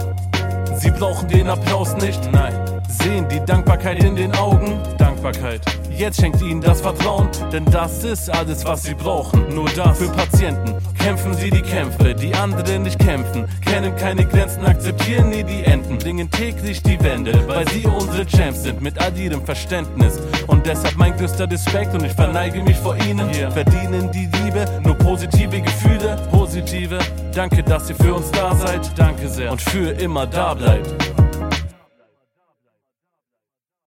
Sie 0.76 0.90
brauchen 0.90 1.28
den 1.28 1.48
Applaus 1.48 1.94
nicht, 1.96 2.32
nein. 2.32 2.52
Sehen 2.88 3.28
die 3.28 3.38
Dankbarkeit 3.44 4.02
in 4.02 4.16
den 4.16 4.34
Augen. 4.34 4.80
Dankbarkeit. 5.22 5.60
Jetzt 5.96 6.20
schenkt 6.20 6.42
ihnen 6.42 6.60
das 6.60 6.80
Vertrauen, 6.80 7.28
denn 7.52 7.64
das 7.66 8.02
ist 8.02 8.28
alles, 8.28 8.64
was 8.64 8.82
sie 8.82 8.94
brauchen. 8.94 9.54
Nur 9.54 9.68
das 9.70 9.98
für 9.98 10.08
Patienten. 10.08 10.74
Kämpfen 10.98 11.34
sie 11.34 11.50
die 11.50 11.62
Kämpfe, 11.62 12.14
die 12.14 12.34
anderen 12.34 12.82
nicht 12.82 12.98
kämpfen. 12.98 13.46
Kennen 13.64 13.94
keine 13.96 14.24
Grenzen, 14.26 14.64
akzeptieren 14.64 15.30
nie 15.30 15.44
die 15.44 15.62
Enden. 15.64 15.98
Bringen 15.98 16.30
täglich 16.30 16.82
die 16.82 17.00
Wende, 17.02 17.32
weil 17.46 17.68
sie 17.68 17.86
unsere 17.86 18.26
Champs 18.26 18.64
sind 18.64 18.80
mit 18.80 18.98
all 19.00 19.16
ihrem 19.16 19.44
Verständnis. 19.44 20.20
Und 20.48 20.66
deshalb 20.66 20.96
mein 20.96 21.16
größter 21.16 21.48
Respekt 21.50 21.94
und 21.94 22.04
ich 22.04 22.12
verneige 22.12 22.60
mich 22.62 22.76
vor 22.76 22.96
ihnen. 22.96 23.32
Verdienen 23.52 24.10
die 24.10 24.28
Liebe, 24.42 24.64
nur 24.82 24.94
positive 24.96 25.60
Gefühle. 25.60 26.16
Positive, 26.32 26.98
danke, 27.32 27.62
dass 27.62 27.88
ihr 27.90 27.96
für 27.96 28.14
uns 28.14 28.30
da 28.32 28.54
seid. 28.56 28.90
Danke 28.98 29.28
sehr 29.28 29.52
und 29.52 29.60
für 29.60 29.90
immer 29.90 30.26
da 30.26 30.54
bleibt. 30.54 31.21